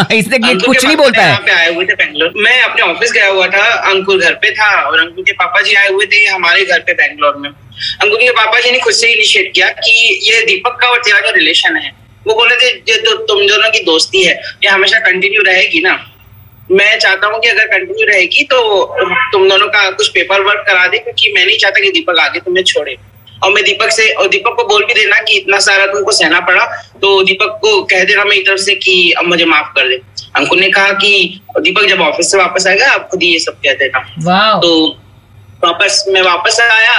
इसने 0.14 0.38
कुछ 0.38 0.85
नहीं 0.85 0.97
बोलता 0.97 1.23
है। 1.23 1.37
पे 1.45 1.52
आए 1.52 1.73
हुए 1.75 1.85
थे 1.85 1.95
बैंगलोर। 1.95 2.33
मैं 2.37 2.61
अपने 2.62 2.83
ऑफ़िस 2.83 3.12
गया 3.12 3.29
हुआ 3.29 3.47
था 3.47 3.64
अंकुर 3.90 4.19
घर 4.19 4.35
पे 4.35 4.50
था 4.50 4.69
और 4.81 4.99
अंकुर 5.00 5.25
के 5.25 5.33
पापा 5.33 5.61
जी 5.61 5.75
आए 5.75 5.88
हुए 5.88 6.07
थे 6.07 6.25
हमारे 6.26 6.64
घर 6.64 6.79
पे 6.79 6.95
बैंगलोर 6.95 7.37
में। 7.37 7.49
अंकुर 7.50 8.19
के 8.19 8.31
पापा 8.31 8.61
जी 8.61 8.71
ने 8.71 8.79
खुद 8.79 8.95
से 8.95 9.12
इनिशिएट 9.12 9.52
किया 9.55 9.69
कि 9.81 10.21
ये 10.31 10.45
दीपक 10.47 10.79
का 10.81 10.88
और 10.88 11.02
तेरा 11.05 11.21
जो 11.21 11.35
रिलेशन 11.37 11.76
है 11.76 11.93
वो 12.26 12.35
बोले 12.35 12.57
थे 12.57 12.69
ये 12.93 12.97
तो 13.00 13.17
तुम 13.26 13.47
दोनों 13.47 13.71
की 13.71 13.85
दोस्ती 13.85 14.23
है 14.23 14.35
ये 14.64 14.69
हमेशा 14.69 14.99
कंटिन्यू 15.00 15.43
रहेगी 15.43 15.81
ना? 15.83 15.99
मैं 16.71 16.99
चाहता 16.99 17.26
हूँ 17.26 17.40
कि 17.40 17.49
अगर 17.49 17.67
कंटिन्यू 17.67 18.07
रहेगी 18.07 18.43
तो 18.50 18.59
तुम 19.33 19.49
दोनों 19.49 19.69
का 19.69 19.90
कुछ 19.90 20.09
पेपर 20.09 20.40
वर्क 20.40 20.64
करा 20.67 20.87
दे 20.87 20.99
क्योंकि 20.99 21.33
मैं 21.33 21.47
नहीं 21.47 21.59
चाहता 21.59 21.81
कि 21.81 21.90
दीपक 21.90 22.19
आगे 22.19 22.40
तुम्हें 22.40 22.64
छोड़े। 22.64 22.97
और 23.42 23.52
मैं 23.52 23.62
दीपक 23.64 23.90
से 23.92 24.09
और 24.12 24.28
दीपक 24.28 24.56
को 24.56 24.64
बोल 24.68 24.85
भी 24.85 24.94
देना 24.94 25.18
कि 25.20 25.37
इतना 25.37 25.59
सारा 25.61 25.87
तुमको 25.87 26.12
सहना 26.12 26.40
पड़ा 26.40 26.64
तो 27.02 27.23
दीपक 27.25 27.59
को 27.62 27.82
कह 27.85 28.04
देना 28.04 28.25
मेरी 28.25 28.42
तरफ़ 28.42 28.61
से 28.61 28.75
कि 28.76 29.12
अब 29.18 29.26
मुझे 29.26 29.44
माफ़ 29.44 29.73
कर 29.76 29.88
दे। 29.88 30.00
अंकुर 30.37 30.59
ने 30.59 30.68
कहा 30.70 30.90
कि 30.94 31.40
दीपक 31.59 31.87
जब 31.88 32.00
ऑफ़िस 32.00 32.30
से 32.30 32.38
वापस 32.38 32.66
आएगा 32.66 32.90
आप 32.92 33.09
खुद 33.11 33.23
ही 33.23 33.32
ये 33.32 33.38
सब 33.38 33.61
कह 33.64 33.75
देना। 33.75 33.99
तो 34.61 34.88
वापस 35.64 36.04
मैं 36.09 36.23
वापस 36.23 36.61
आया 36.61 36.99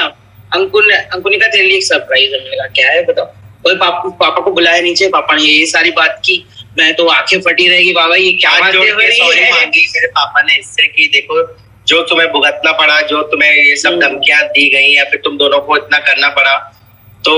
अंकुर 0.51 0.85
ने 0.87 0.95
अंकुर 0.95 1.31
ने 1.31 1.37
कहा 1.37 1.49
तेरे 1.49 1.63
लिए 1.63 1.77
एक 1.77 1.83
सरप्राइज़ 1.83 2.33
है। 2.33 2.39
मैंने 2.43 2.57
कहा 2.57 2.67
क्या 2.75 2.89
है 2.91 3.03
बताओ। 3.05 3.25
कोई 3.63 3.75
पापा 3.75 4.09
पापा 4.19 4.41
को 4.41 4.51
बुलाया 4.51 4.81
नीचे 4.81 5.07
पापा 5.09 5.35
ने 5.35 5.43
ये 5.43 5.65
सारी 5.67 5.91
बात 5.91 6.21
की। 6.25 6.43
मैं 6.77 6.93
तो 6.95 7.07
आँखें 7.09 7.39
फटी 7.41 7.67
रहेगी 7.67 7.93
बाबा 7.93 8.15
ये 8.15 8.31
क्या 8.33 8.51
बातें 8.59 8.77
हो 8.77 8.83
रही 8.83 9.11
सॉरी 9.11 9.39
है? 9.39 9.51
मांगी 9.51 9.87
मेरे 9.93 10.07
पापा 10.09 10.41
ने 10.41 10.57
इससे 10.57 10.87
कि 10.87 11.07
देखो 11.13 11.41
जो 11.91 12.01
तुम्हें 12.09 12.31
भुगतना 12.31 12.71
पड़ा 12.73 12.99
जो 13.07 13.21
तुम्हें 13.29 13.51
ये 13.51 13.75
सब 13.75 13.89
हम्म। 13.89 14.01
धमकियाँ 14.01 14.41
दी 14.49 14.67
गई 14.69 14.91
या 14.91 15.03
फिर 15.03 15.21
तुम 15.23 15.37
दोनों 15.37 15.59
को 15.61 15.77
इतना 15.77 15.97
करना 16.01 16.29
पड़ा 16.35 16.53
तो 17.25 17.33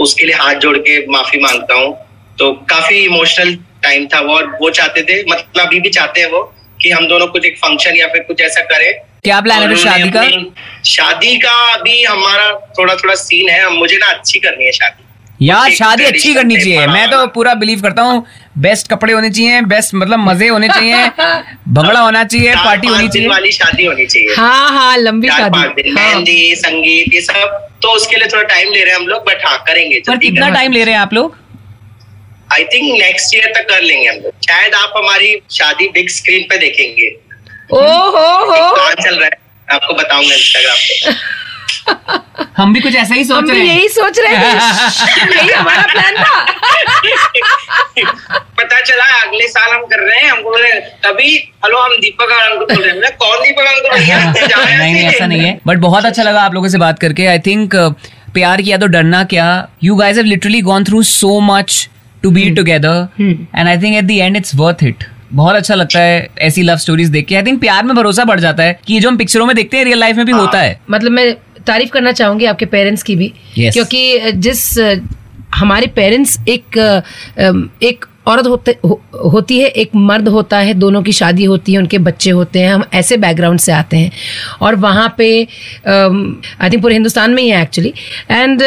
उसके 0.00 0.24
लिए 0.24 0.34
हाथ 0.36 0.54
जोड़ 0.62 0.76
के 0.78 0.96
माफ़ी 1.06 1.40
माँगता 1.40 1.74
हूँ। 1.74 1.92
तो 2.38 2.50
काफ़ी 2.70 2.98
इमोशनल 3.04 3.54
टाइम 3.82 4.06
था 4.06 4.20
वो 4.20 4.34
और 4.34 4.46
वो 4.60 4.70
चाहते 4.70 5.02
थे 5.02 5.22
मतलब 5.24 5.66
अभी 5.66 5.80
भी 5.80 5.90
चाहते 5.90 6.20
हैं 6.20 6.30
वो 6.30 6.42
कि 6.82 6.90
हम 6.90 7.06
दोनों 7.08 7.26
कुछ 7.28 7.44
एक 7.46 7.58
फ़ंक्शन 7.58 7.96
या 7.96 8.06
फिर 8.06 8.22
कुछ 8.22 8.40
ऐसा 8.40 8.62
करें। 8.72 8.92
क्या 9.24 9.40
प्लान 9.40 9.62
है 9.62 9.76
शादी 9.76 10.10
का? 10.10 10.22
शादी 10.86 11.36
का 11.38 11.54
अभी 11.74 12.02
हमारा 12.04 12.50
थोड़ा 12.78 12.94
थोड़ा 12.94 13.14
सीन 13.16 13.48
है 13.48 13.70
मुझे 13.70 13.96
ना 13.96 14.06
अच्छी 14.08 14.38
करनी 14.38 14.64
है 14.64 14.72
शादी। 14.72 15.03
यार 15.44 15.70
शादी 15.74 16.04
अच्छी 16.04 16.32
करनी 16.34 16.56
चाहिए। 16.56 16.86
मैं 16.86 17.10
तो 17.10 17.26
पूरा 17.34 17.54
बिलीव 17.54 17.80
करता 17.82 18.02
हूँ 18.02 18.24
बेस्ट 18.58 18.88
कपड़े 18.90 19.12
होने 19.12 19.30
चाहिए 19.30 19.60
बेस्ट 19.72 19.94
मतलब 19.94 20.18
मज़े 20.18 20.48
होने 20.48 20.68
चाहिए 20.68 21.08
भगड़ा 21.68 22.00
होना 22.00 22.22
चाहिए 22.24 22.54
पार्टी 22.56 22.88
होनी 22.88 23.08
चाहिए। 23.08 23.28
वाली 23.28 23.52
शादी 23.52 23.84
होनी 23.86 24.06
चाहिए। 24.06 24.34
हाँ 24.36 24.68
हाँ 24.70 24.96
लंबी 24.98 25.28
शादी। 25.28 25.58
हाँ। 25.58 25.74
मेहंदी 25.78 26.54
संगीत 26.56 27.14
ये 27.14 27.20
सब 27.20 27.58
तो 27.82 27.94
उसके 27.96 28.16
लिए 28.16 28.28
थोड़ा 28.32 28.42
टाइम 28.42 28.72
ले 28.72 28.84
रहे 28.84 28.92
हैं 28.92 29.00
हम 29.00 29.06
लोग 29.06 29.24
बट 29.26 29.44
हाँ 29.46 29.58
करेंगे 29.66 30.00
पर 30.08 30.16
कितना 30.18 30.48
टाइम 30.50 30.72
ले 30.72 30.84
रहे 30.84 30.94
हैं 30.94 31.00
आप 31.00 31.14
लोग? 31.14 31.36
आई 32.52 32.64
थिंक 32.64 33.00
नेक्स्ट 33.00 33.34
ईयर 33.34 33.52
तक 33.56 33.68
कर 33.68 33.82
लेंगे 33.82 34.08
हम 34.08 34.16
लोग। 34.16 34.32
शायद 34.46 34.74
आप 34.74 34.92
हमारी 34.96 35.36
शादी 35.50 35.88
बिग 35.88 36.08
स्क्रीन 36.10 36.42
पे 36.50 36.58
देखेंगे। 36.58 37.08
ओ 37.72 37.80
हो। 37.80 38.26
हो 38.50 38.92
चल 38.94 39.14
रहा 39.14 39.24
है। 39.24 39.38
आपको 39.68 39.94
बताऊँगा 39.94 40.34
इंस्टाग्राम 40.34 40.76
पे। 40.76 41.12
हम 42.56 42.72
भी 42.74 42.80
कुछ 42.80 42.94
ऐसा 42.96 43.14
ही 43.14 43.24
सोच 43.24 43.48
रहे 43.50 43.58
हैं। 43.58 43.66
यही 43.66 43.88
सोच 43.88 44.18
रहे 44.18 44.36
थे 44.36 45.36
यही 45.36 45.52
हमारा 45.52 45.82
प्लान 45.92 46.14
था। 46.16 46.44
पता 48.58 48.80
चला 48.80 49.04
अगले 49.22 49.48
साल 49.48 49.70
हम 49.72 49.84
कर 49.84 50.00
रहे 50.00 50.18
हैं। 50.18 50.30
हमको 50.30 50.50
बोले 50.50 50.68
तभी 51.06 51.34
हेलो 51.64 51.78
हम 51.78 51.96
दीपक 52.00 52.32
और 52.32 52.42
अंकुर 52.42 52.66
बोल 52.66 52.82
रहे 52.84 52.92
हैं। 52.92 53.16
कौन 53.16 53.42
दीपक 53.42 53.64
यहाँ 54.00 54.34
नहीं 54.76 54.94
नहीं 54.94 55.04
ऐसा 55.04 55.26
नहीं 55.26 55.40
है। 55.40 55.58
बट 55.66 55.78
बहुत 55.78 56.04
अच्छा 56.04 56.22
लगा 56.22 56.42
आप 56.42 56.54
लोगों 56.54 56.68
से 56.68 56.78
बात 56.78 56.98
करके। 56.98 57.26
आई 57.26 57.38
थिंक 57.46 57.74
प्यार 58.34 58.62
किया 58.62 58.76
तो 58.78 58.86
डरना 58.86 59.24
क्या? 59.24 59.46
You 59.84 59.96
guys 59.96 60.18
have 60.18 60.26
literally 60.26 60.60
gone 60.62 60.84
through 60.84 61.02
so 61.02 61.38
much 61.40 61.88
to 62.22 62.30
be 62.30 62.50
together 62.54 63.08
and 63.20 63.68
I 63.68 63.76
think 63.76 63.96
at 63.96 64.04
the 64.04 64.10
end 64.10 64.36
it's 64.36 64.54
worth 64.54 64.84
it 64.84 65.04
बहुत 65.32 65.56
अच्छा 65.56 65.74
लगता 65.74 66.00
है 66.00 66.28
ऐसी 66.38 66.62
लव 66.62 66.76
स्टोरीज 66.76 67.08
देख 67.08 67.26
के। 67.26 67.36
आई 67.36 67.42
थिंक 67.42 67.60
प्यार 67.60 67.84
में 67.84 67.94
भरोसा 67.96 68.24
बढ़ 68.24 68.40
जाता 68.40 68.62
है 68.62 68.78
कि 68.86 68.94
ये 68.94 69.00
जो 69.00 69.08
हम 69.08 69.16
पिक्चरों 69.16 69.46
में 69.46 69.54
देखते 69.56 69.76
हैं 69.76 69.84
रियल 69.84 69.98
लाइफ 69.98 70.16
में 70.16 70.26
भी 70.26 70.32
होता 70.32 70.60
है। 70.60 70.78
मतलब 70.90 71.10
मैं 71.10 71.34
तारीफ़ 71.66 71.90
करना 71.90 72.12
चाहूँगी 72.12 72.44
आपके 72.44 72.66
पेरेंट्स 72.66 73.02
की 73.02 73.16
भी 73.16 73.32
Yes. 73.58 73.72
क्योंकि 73.72 74.32
जिस 74.32 74.78
हमारे 75.54 75.86
पेरेंट्स 75.86 76.38
एक 76.48 76.78
एक 77.82 78.04
औरत 78.26 78.46
होते 78.46 78.76
हो, 78.84 79.00
होती 79.32 79.58
है 79.60 79.66
एक 79.68 79.90
मर्द 79.96 80.28
होता 80.28 80.58
है 80.58 80.74
दोनों 80.74 81.02
की 81.02 81.12
शादी 81.12 81.44
होती 81.44 81.72
है 81.72 81.78
उनके 81.78 81.98
बच्चे 82.00 82.30
होते 82.30 82.58
हैं 82.58 82.72
हम 82.72 82.84
ऐसे 82.94 83.16
बैकग्राउंड 83.16 83.60
से 83.60 83.72
आते 83.72 83.96
हैं। 83.96 84.10
और 84.60 84.74
वहाँ 84.76 85.14
पे 85.18 85.28
आई 85.36 86.70
थिंक 86.70 86.82
पूरे 86.82 86.94
हिंदुस्तान 86.94 87.30
में 87.30 87.42
ही 87.42 87.48
है 87.48 87.62
actually 87.62 87.92
and 88.30 88.62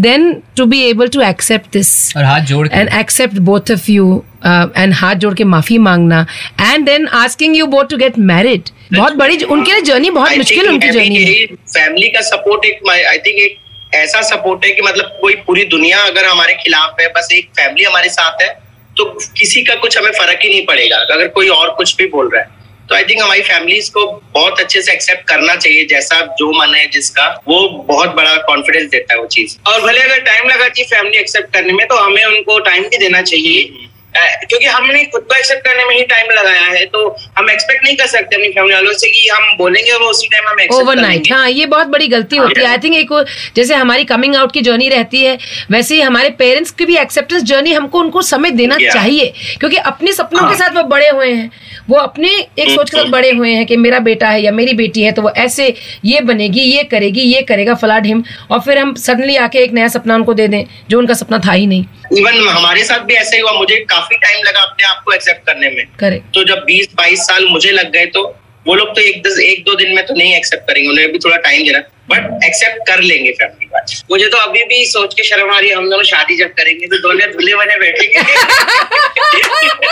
then 0.00 0.32
to 0.56 0.66
be 0.66 0.80
able 0.82 1.08
to 1.08 1.20
accept 1.22 1.72
this 1.72 2.16
और 2.16 2.24
हाथ 2.24 2.40
जोड़ 2.46 2.66
के। 2.68 2.78
And 2.78 2.88
accept 3.00 3.38
both 3.40 3.70
of 3.72 3.90
you 3.90 4.22
and 4.46 4.92
हाथ 4.94 5.14
जोड़ 5.14 5.34
के 5.34 5.44
माफ़ी 5.46 5.78
मांगना। 5.78 6.26
And 6.60 6.84
then 6.86 7.06
asking 7.16 7.56
you 7.56 7.66
both 7.68 7.90
to 7.90 7.96
get 7.96 8.18
married 8.30 8.68
बहुत 8.94 9.16
बड़ी 9.16 9.36
उनके 9.36 9.72
लिए 9.72 9.82
जर्नी 9.82 10.10
बहुत 10.10 10.36
मुश्किल 10.38 10.68
उनकी 10.68 10.88
जर्नी 10.90 11.24
है 11.24 11.46
फैमिली 11.46 12.08
का 12.08 12.20
सपोर्ट 12.30 12.64
एक 12.64 12.88
आई 12.90 13.18
थिंक 13.18 13.38
एक 13.40 13.58
ऐसा 13.94 14.20
सपोर्ट 14.22 14.64
है 14.64 14.70
कि 14.70 14.82
मतलब 14.82 15.18
कोई 15.20 15.34
पूरी 15.46 15.64
दुनिया 15.70 15.98
अगर 16.00 16.26
हमारे 16.26 16.54
खिलाफ 16.54 17.00
है 17.00 17.08
बस 17.16 17.28
एक 17.32 17.48
फैमिली 17.56 17.84
हमारे 17.84 18.08
साथ 18.08 18.42
है। 18.42 18.61
तो 18.96 19.04
किसी 19.38 19.62
का 19.62 19.74
कुछ 19.74 19.98
हमें 19.98 20.10
फ़र्क 20.10 20.38
ही 20.42 20.48
नहीं 20.48 20.66
पड़ेगा, 20.66 20.96
अगर 20.96 21.28
कोई 21.28 21.48
और 21.48 21.70
कुछ 21.70 21.96
भी 21.96 22.06
बोल 22.06 22.30
रहा 22.34 22.42
है। 22.42 22.60
तो 22.88 22.94
आई 22.94 23.04
थिंक 23.04 23.22
हमारी 23.22 23.42
फैमिलीज़ 23.42 23.90
को 23.90 24.04
बहुत 24.34 24.60
अच्छे 24.60 24.82
से 24.82 24.92
एक्सेप्ट 24.92 25.26
करना 25.28 25.54
चाहिए, 25.56 25.84
जैसा 25.84 26.20
जो 26.38 26.50
मन 26.52 26.74
है 26.74 26.86
जिसका, 26.86 27.26
वो 27.48 27.68
बहुत 27.88 28.14
बड़ा 28.14 28.36
कॉन्फिडेंस 28.48 28.90
देता 28.90 29.14
है 29.14 29.20
वो 29.20 29.26
चीज़। 29.26 29.56
और 29.68 29.80
भले 29.80 30.00
अगर 30.00 30.20
टाइम 30.20 30.48
लगा 30.48 30.64
है 30.64 30.84
फैमिली 30.84 31.18
एक्सेप्ट 31.18 31.52
करने 31.54 31.72
में 31.72 31.86
तो 31.86 31.96
हमें 31.96 32.24
उनको 32.24 32.58
टाइम 32.60 32.82
भी 32.82 32.98
देना 32.98 33.22
चाहिए 33.22 33.88
क्योंकि 34.16 34.66
हमने 34.66 35.04
खुद 35.04 35.22
को 35.22 35.34
एक्सेप्ट 35.34 35.64
करने 35.64 35.84
में 35.84 35.94
ही 35.96 36.02
टाइम 36.06 36.30
लगाया 36.30 36.64
है 36.64 36.84
तो 36.86 37.08
हम 37.38 37.50
एक्सपेक्ट 37.50 37.84
नहीं 37.84 37.96
कर 37.96 38.06
सकते 38.06 38.36
अपनी 38.36 38.48
फैमिली 38.48 38.74
वालों 38.74 38.92
से 38.92 39.08
कि 39.10 39.28
हम 39.28 39.56
बोलेंगे 39.58 39.92
वो 39.92 40.08
उसी 40.10 40.28
टाइम 40.28 40.48
हम 40.48 40.60
एक्सेप्ट 40.60 40.82
ओवरनाइट 40.82 41.32
हाँ 41.32 41.48
ये 41.50 41.66
बहुत 41.66 41.86
बड़ी 41.86 42.08
गलती 42.08 42.36
होती 42.36 42.60
है। 42.60 42.66
आई 42.66 42.78
थिंक 42.78 42.96
एक 42.96 43.12
जैसे 43.56 43.74
हमारी 43.74 44.04
कमिंग 44.04 44.36
आउट 44.36 44.52
की 44.52 44.60
जर्नी 44.60 44.88
रहती 44.88 45.22
है 45.24 45.38
वैसे 45.70 45.94
ही 45.94 46.00
हमारे 46.00 46.30
पेरेंट्स 46.38 46.70
की 46.70 46.84
भी 46.84 46.96
एक्सेप्टेंस 46.96 47.42
जर्नी 47.42 47.72
हमको 47.72 47.98
उनको 47.98 48.22
समय 48.22 48.50
देना 48.50 48.76
चाहिए 48.92 49.32
क्योंकि 49.60 49.76
अपने 49.76 50.12
सपनों 50.12 50.48
के 50.50 50.56
साथ 50.56 50.76
वो 50.76 50.82
बड़े 50.82 51.08
हुए 51.08 51.32
हैं। 51.32 51.50
वो 51.90 51.96
अपने 51.96 52.28
एक 52.30 52.68
सोच 52.70 52.90
के 52.90 52.96
साथ 52.96 53.10
बड़े 53.10 53.30
हुए 53.30 53.50
हैं 53.50 53.64
कि 53.66 53.76
मेरा 53.76 53.98
बेटा 53.98 54.28
है 54.28 54.42
या 54.42 54.52
मेरी 54.52 54.72
बेटी 54.74 55.02
है 55.02 55.12
तो 55.12 55.22
वो 55.22 55.30
ऐसे 55.36 55.74
ये 56.04 56.20
बनेगी 56.20 56.60
ये 56.60 56.82
करेगी 56.84 57.20
ये 57.20 57.42
करेगा 57.42 57.74
फला 57.74 57.98
ढिम 58.00 58.22
और 58.50 58.60
फिर 58.60 58.78
हम 58.78 58.94
सडनली 58.94 59.36
आके 59.36 59.58
एक 59.58 59.72
नया 59.72 59.88
सपना 59.88 60.14
उनको 60.14 60.34
दे 60.34 60.48
दें 60.48 60.64
जो 60.90 60.98
उनका 60.98 61.14
सपना 61.14 61.38
था 61.38 61.52
ही 61.52 61.66
नहीं। 61.66 61.84
इवन 62.18 62.48
हमारे 62.48 62.84
साथ 62.84 63.00
भी 63.00 63.14
ऐसा 63.14 63.36
ही 63.36 63.42
हुआ। 63.42 63.52
मुझे 63.52 63.76
काफ़ी 63.90 64.16
टाइम 64.16 64.44
लगा 64.44 64.60
अपने 64.60 64.86
आप 64.86 65.02
को 65.04 65.12
एक्सेप्ट 65.12 65.46
करने 65.46 65.70
में। 65.70 65.84
करेक्ट 66.00 66.34
तो 66.34 66.44
जब 66.44 66.64
बीस 66.66 66.88
बाईस 66.96 67.26
साल 67.26 67.46
मुझे 67.48 67.70
लग 67.70 67.90
गए 67.92 68.06
तो 68.06 68.22
वो 68.66 68.74
लोग 68.74 68.94
तो 68.96 69.00
एक 69.00 69.22
दस 69.22 69.38
एक 69.40 69.62
दो 69.64 69.74
दिन 69.74 69.94
में 69.94 70.04
तो 70.06 70.14
नहीं 70.14 70.34
एक्सेप्ट 70.34 70.66
करेंगे। 70.66 70.88
उन्हें 70.90 71.12
भी 71.12 71.18
थोड़ा 71.18 71.36
टाइम 71.36 71.66
देना। 71.66 71.78
बट 72.10 72.44
एक्सेप्ट 72.44 72.86
कर 72.86 73.00
लेंगे 73.00 73.30
फैमिली 73.32 73.66
वाले 73.66 73.96
मुझे 74.10 74.26
तो 74.26 74.36
अभी 74.36 74.62
भी 74.64 74.84
सोच 74.86 75.14
के 75.14 75.22
शर्म 75.24 75.50
आ 75.50 75.58
रही 75.58 75.68
है। 75.68 75.74
हम 75.76 75.88
दोनों 75.90 76.02
शादी 76.04 76.36
जब 76.36 76.52
करेंगे 76.54 76.86
तो 76.86 76.98
दोनों 77.02 77.30
धुले 77.32 77.54
बने 77.54 77.76
बैठेंगे। 77.78 78.18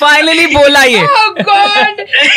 फाइनली 0.00 0.46
बोला 0.46 0.82
ये। 0.82 0.98
Oh 0.98 1.32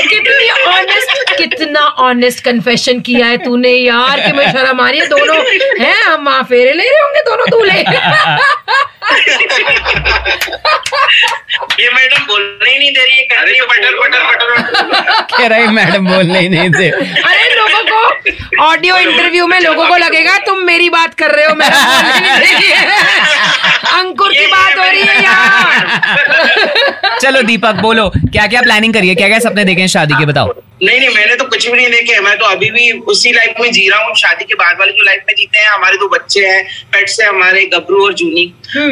कितनी 0.09 0.49
ऑनेस्ट 0.49 1.37
कितना 1.37 1.79
ऑनेस्ट 1.79 2.43
कन्फेशन 2.43 2.99
किया 2.99 3.27
है 3.27 3.37
तूने 3.37 3.69
यार 3.69 4.19
कि 4.19 4.31
मैं 4.31 4.51
शर्म 4.51 4.81
आ 4.81 4.89
रही 4.89 4.99
है? 4.99 5.07
दोनों 5.07 5.37
हैं 5.85 6.03
हम 6.03 6.23
माफेरे 6.23 6.59
फेरे 6.59 6.73
ले 6.73 6.83
रहे 6.83 7.01
होंगे 7.01 7.21
दोनों 7.21 7.49
दूल्हे। 7.49 7.83
ये 11.79 11.89
मैडम 11.89 12.23
बोलने 12.27 12.71
ही 12.71 12.77
नहीं 12.79 12.91
दे 12.93 13.03
रही 13.03 13.17
है 13.17 13.23
कर 13.23 13.45
रही 13.45 13.55
है। 13.55 13.65
बटर 13.67 13.95
बटर 13.99 14.23
बटर 14.25 14.47
कह 15.37 15.47
रहे 15.47 15.67
मैडम 15.77 16.05
बोलने 16.07 16.39
ही 16.39 16.49
नहीं 16.49 16.69
थे 16.71 16.89
अरे 16.89 17.55
लोगों 17.55 17.83
को 17.91 17.99
ऑडियो 18.65 18.97
इंटरव्यू 18.97 19.47
में 19.47 19.59
लोगों 19.59 19.87
को 19.87 19.97
लगेगा 19.97 20.37
तुम 20.45 20.63
मेरी 20.65 20.89
बात 20.89 21.13
कर 21.19 21.31
रहे 21.35 21.45
हो 21.45 21.55
मैं 21.55 21.69
दे। 22.39 22.73
अंकुर 23.99 24.33
की 24.33 24.47
बात 24.47 24.77
हो 24.77 24.83
रही 24.83 25.01
है 25.01 25.23
यार 25.23 27.17
चलो 27.21 27.41
दीपक 27.41 27.75
बोलो 27.81 28.09
क्या 28.15 28.47
क्या 28.47 28.61
प्लानिंग 28.61 28.93
करिए 28.93 29.15
क्या 29.15 29.27
क्या 29.27 29.39
सपने 29.39 29.63
देखे 29.65 29.81
हैं 29.81 29.87
शादी 29.87 30.13
के 30.13 30.25
बताओ। 30.25 30.53
नहीं 30.83 30.99
नहीं 30.99 31.09
मैंने 31.15 31.35
तो 31.35 31.43
कुछ 31.45 31.67
भी 31.67 31.77
नहीं 31.77 31.89
देखे। 31.91 32.19
मैं 32.19 32.37
तो 32.39 32.45
अभी 32.45 32.69
भी 32.71 32.91
उसी 33.13 33.31
लाइफ 33.31 33.53
में 33.61 33.71
जी 33.71 33.87
रहा 33.89 34.03
हूँ। 34.03 34.15
शादी 34.15 34.45
के 34.45 34.55
बाद 34.55 34.75
वाली 34.79 34.91
जो 34.91 35.03
लाइफ 35.03 35.23
में 35.27 35.33
जीते 35.35 35.59
हैं 35.59 35.69
हमारे 35.69 35.97
दो 35.97 36.07
बच्चे 36.09 36.45
हैं 36.45 36.63
पेट्स 36.93 37.19
है 37.21 37.27
हमारे 37.27 37.65
गबरू 37.73 38.03
और 38.05 38.13
जूनी। 38.13 38.45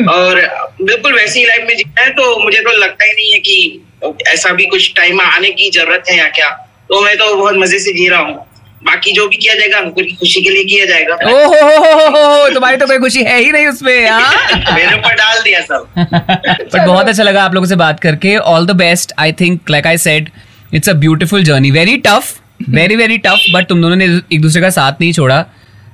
और 0.10 0.42
बिल्कुल 0.82 1.14
वैसी 1.14 1.46
लाइफ 1.46 1.66
में 1.68 1.76
जीते 1.78 2.02
हैं 2.02 2.12
तो 2.12 2.40
मुझे 2.44 2.60
तो 2.60 2.78
लगता 2.78 3.06
ही 3.06 3.12
नहीं 3.12 3.32
है 3.34 3.40
कि 3.40 3.82
ऐसा 4.28 4.50
भी 4.50 4.66
कुछ 4.66 4.94
टाइम 4.96 5.22
आने 5.22 5.50
की 5.50 5.70
ज़रूरत 5.70 6.04
है 6.10 6.18
या 6.18 6.28
क्या। 6.28 6.50
तो 6.90 7.02
मैं 7.02 7.18
तो 7.18 7.36
बहुत 7.36 7.56
मज़े 7.56 7.80
से 7.80 7.94
जी 7.94 8.08
रहा 8.08 8.20
हूँ। 8.20 8.46
बाकी 8.84 9.12
जो 9.12 9.28
भी 9.28 9.38
किया 9.38 9.56
जाएगा 9.56 9.78
अंकुर 9.78 10.04
की 10.04 10.12
खुशी 10.16 10.42
के 10.42 10.50
लिए 10.50 10.64
किया 10.64 10.86
जाएगा। 10.86 11.16
ओहो 11.16 11.46
हो, 11.46 11.78
हो, 11.78 12.10
हो, 12.10 12.34
हो, 12.34 12.50
तुम्हारी 12.50 12.78
तो 12.78 12.88
कोई 12.88 12.98
खुशी 12.98 13.24
है 13.24 13.40
ही 13.40 13.52
नहीं 13.52 13.68
उसमें 13.68 14.10
हाँ? 14.10 14.74
मेरे 14.76 14.98
ऊपर 14.98 15.14
डाल 15.14 15.42
दिया 15.44 15.62
सब। 15.62 15.88
बट 15.98 16.86
बहुत 16.88 17.08
अच्छा 17.08 17.24
लगा 17.24 17.44
आप 17.44 17.54
लोगों 17.54 17.68
से 17.68 17.76
बात 17.76 18.00
करके। 18.00 18.36
All 18.38 18.66
the 18.66 18.72
best 18.72 19.14
I 19.20 19.32
think 19.32 19.70
like 19.70 19.88
I 19.88 19.98
said 19.98 20.30
it's 20.74 20.90
a 20.90 20.94
beautiful 20.94 21.44
journey 21.44 21.72
very 21.72 21.98
tough 21.98 22.34
very 22.70 22.96
very 22.96 23.18
tough 23.18 23.46
but 23.54 23.68
तुम 23.68 23.82
दोनों 23.82 23.96
ने 23.96 24.06
एक 24.06 24.42
दूसरे 24.42 24.62
का 24.62 24.70
साथ 24.70 25.02
नहीं 25.02 25.14
छोड़ा। 25.14 25.46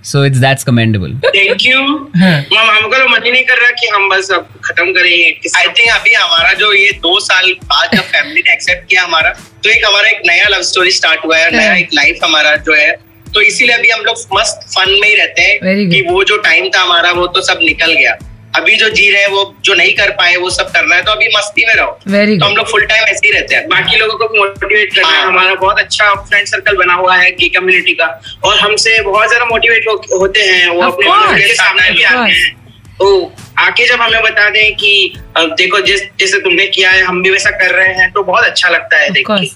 So 0.04 0.22
it's 0.24 0.40
that's 0.44 0.66
commendable. 0.68 1.12
Thank 1.36 1.66
you 1.66 1.78
हम 1.80 2.70
हमको 2.70 2.98
तो 2.98 3.08
मन 3.10 3.24
ही 3.26 3.32
नहीं 3.32 3.44
कर 3.44 3.58
रहा 3.58 3.70
कि 3.82 3.88
हम 3.88 4.10
बस 4.10 4.32
अब 4.32 4.50
खत्म 4.66 4.92
करेंगे 4.94 5.50
आई 5.58 5.68
थिंक 5.78 5.90
अभी 5.94 6.14
हमारा 6.14 6.54
जो 6.54 6.72
ये 6.74 6.92
दो 7.04 7.20
साल 7.20 7.52
बाद 7.64 7.96
जब 7.96 8.04
फैमिली 8.04 8.42
ने 8.48 8.54
एक्सेप्ट 8.54 8.90
किया 8.90 9.04
हमारा 9.04 9.30
तो 9.64 9.70
एक 9.70 9.86
हमारा 9.86 10.10
एक 10.10 10.22
नया 10.26 10.48
लव 10.48 10.62
स्टोरी 10.72 10.92
स्टार्ट 10.92 11.26
हुआ 11.26 11.38
है 11.38 11.52
नया 11.56 11.70
हाँ। 11.70 11.78
एक 11.78 11.94
लाइफ 11.94 12.20
हमारा 12.24 12.56
जो 12.68 12.76
है 12.76 12.92
तो 13.34 13.42
इसीलिए 13.42 13.76
अभी 13.76 13.90
हम 13.90 14.02
लोग 14.02 14.18
मस्त 14.34 14.68
फन 14.76 14.90
में 15.02 15.08
ही 15.08 15.16
रहते 15.16 15.42
हैं. 15.42 15.90
कि 15.90 16.02
वो 16.10 16.24
जो 16.24 16.38
टाइम 16.38 16.70
था 16.70 16.82
हमारा 16.82 17.12
वो 17.12 17.28
तो 17.28 17.42
सब 17.42 17.60
निकल 17.64 17.94
गया 17.94 18.18
अभी 18.56 18.76
जो 18.76 18.90
जी 18.90 19.10
रहे 19.12 19.22
हैं 19.22 19.30
वो 19.30 19.44
जो 19.66 19.74
नहीं 19.74 19.94
कर 19.96 20.10
पाए 20.18 20.36
वो 20.38 20.50
सब 20.52 20.72
करना 20.72 20.96
है 20.96 21.04
तो 21.04 21.12
अभी 21.12 21.28
मस्ती 21.36 21.66
में 21.68 21.74
रहो। 21.76 21.98
Very 22.08 22.40
तो 22.40 22.46
हम 22.46 22.56
लोग 22.56 22.68
फुल 22.72 22.86
टाइम 22.86 23.04
ऐसे 23.04 23.28
ही 23.28 23.34
रहते 23.34 23.56
हैं। 23.56 23.68
बाकी 23.70 24.00
लोगों 24.00 24.18
को 24.18 24.26
मोटिवेट 24.36 24.94
करना 24.96 25.08
है। 25.08 25.16
हाँ। 25.16 25.28
हमारा 25.28 25.56
बहुत 25.56 25.80
अच्छा 25.80 26.14
फ्रेंड 26.16 26.48
सर्कल 26.48 26.78
बना 26.78 26.94
हुआ 26.96 27.16
है 27.16 27.32
की 27.32 27.50
कम्युनिटी 27.50 27.94
का। 27.94 28.08
और 28.46 28.60
हमसे 28.60 29.02
बहुत 29.04 29.28
ज़्यादा 29.28 29.46
मोटिवेट 29.46 29.88
हो, 29.88 29.96
होते 30.20 30.42
हैं 30.42 30.68
वो 30.70 30.82
अपने 30.84 31.48
के 31.48 31.54
सामने 31.54 31.90
भी 31.92 32.04
आते 32.04 32.32
हैं। 32.32 32.54
तो 33.00 33.34
आके 33.60 33.88
जब 33.88 34.02
हमें 34.02 34.22
बता 34.24 34.50
दें 34.50 34.76
कि 34.76 34.94
देखो 35.38 35.80
जिस 35.88 36.02
जैसे 36.20 36.40
तुमने 36.42 36.68
किया 36.68 36.92
है 36.92 37.02
हम 37.04 37.22
भी 37.24 37.30
वैसा 37.30 37.50
कर 37.58 37.76
रहे 37.76 37.94
हैं 37.96 38.12
तो 38.12 38.24
बहुत 38.24 38.46
अच्छा 38.46 38.70
लगता 38.70 38.98
है 38.98 39.10
देख 39.12 39.32
के. 39.32 39.52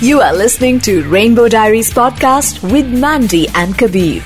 You 0.00 0.20
are 0.22 0.34
listening 0.34 0.76
to 0.82 0.92
Rainbow 1.12 1.44
Diaries 1.52 1.88
podcast 1.92 2.60
with 2.72 2.90
Mandy 3.04 3.46
and 3.62 3.76
Kabir. 3.78 4.20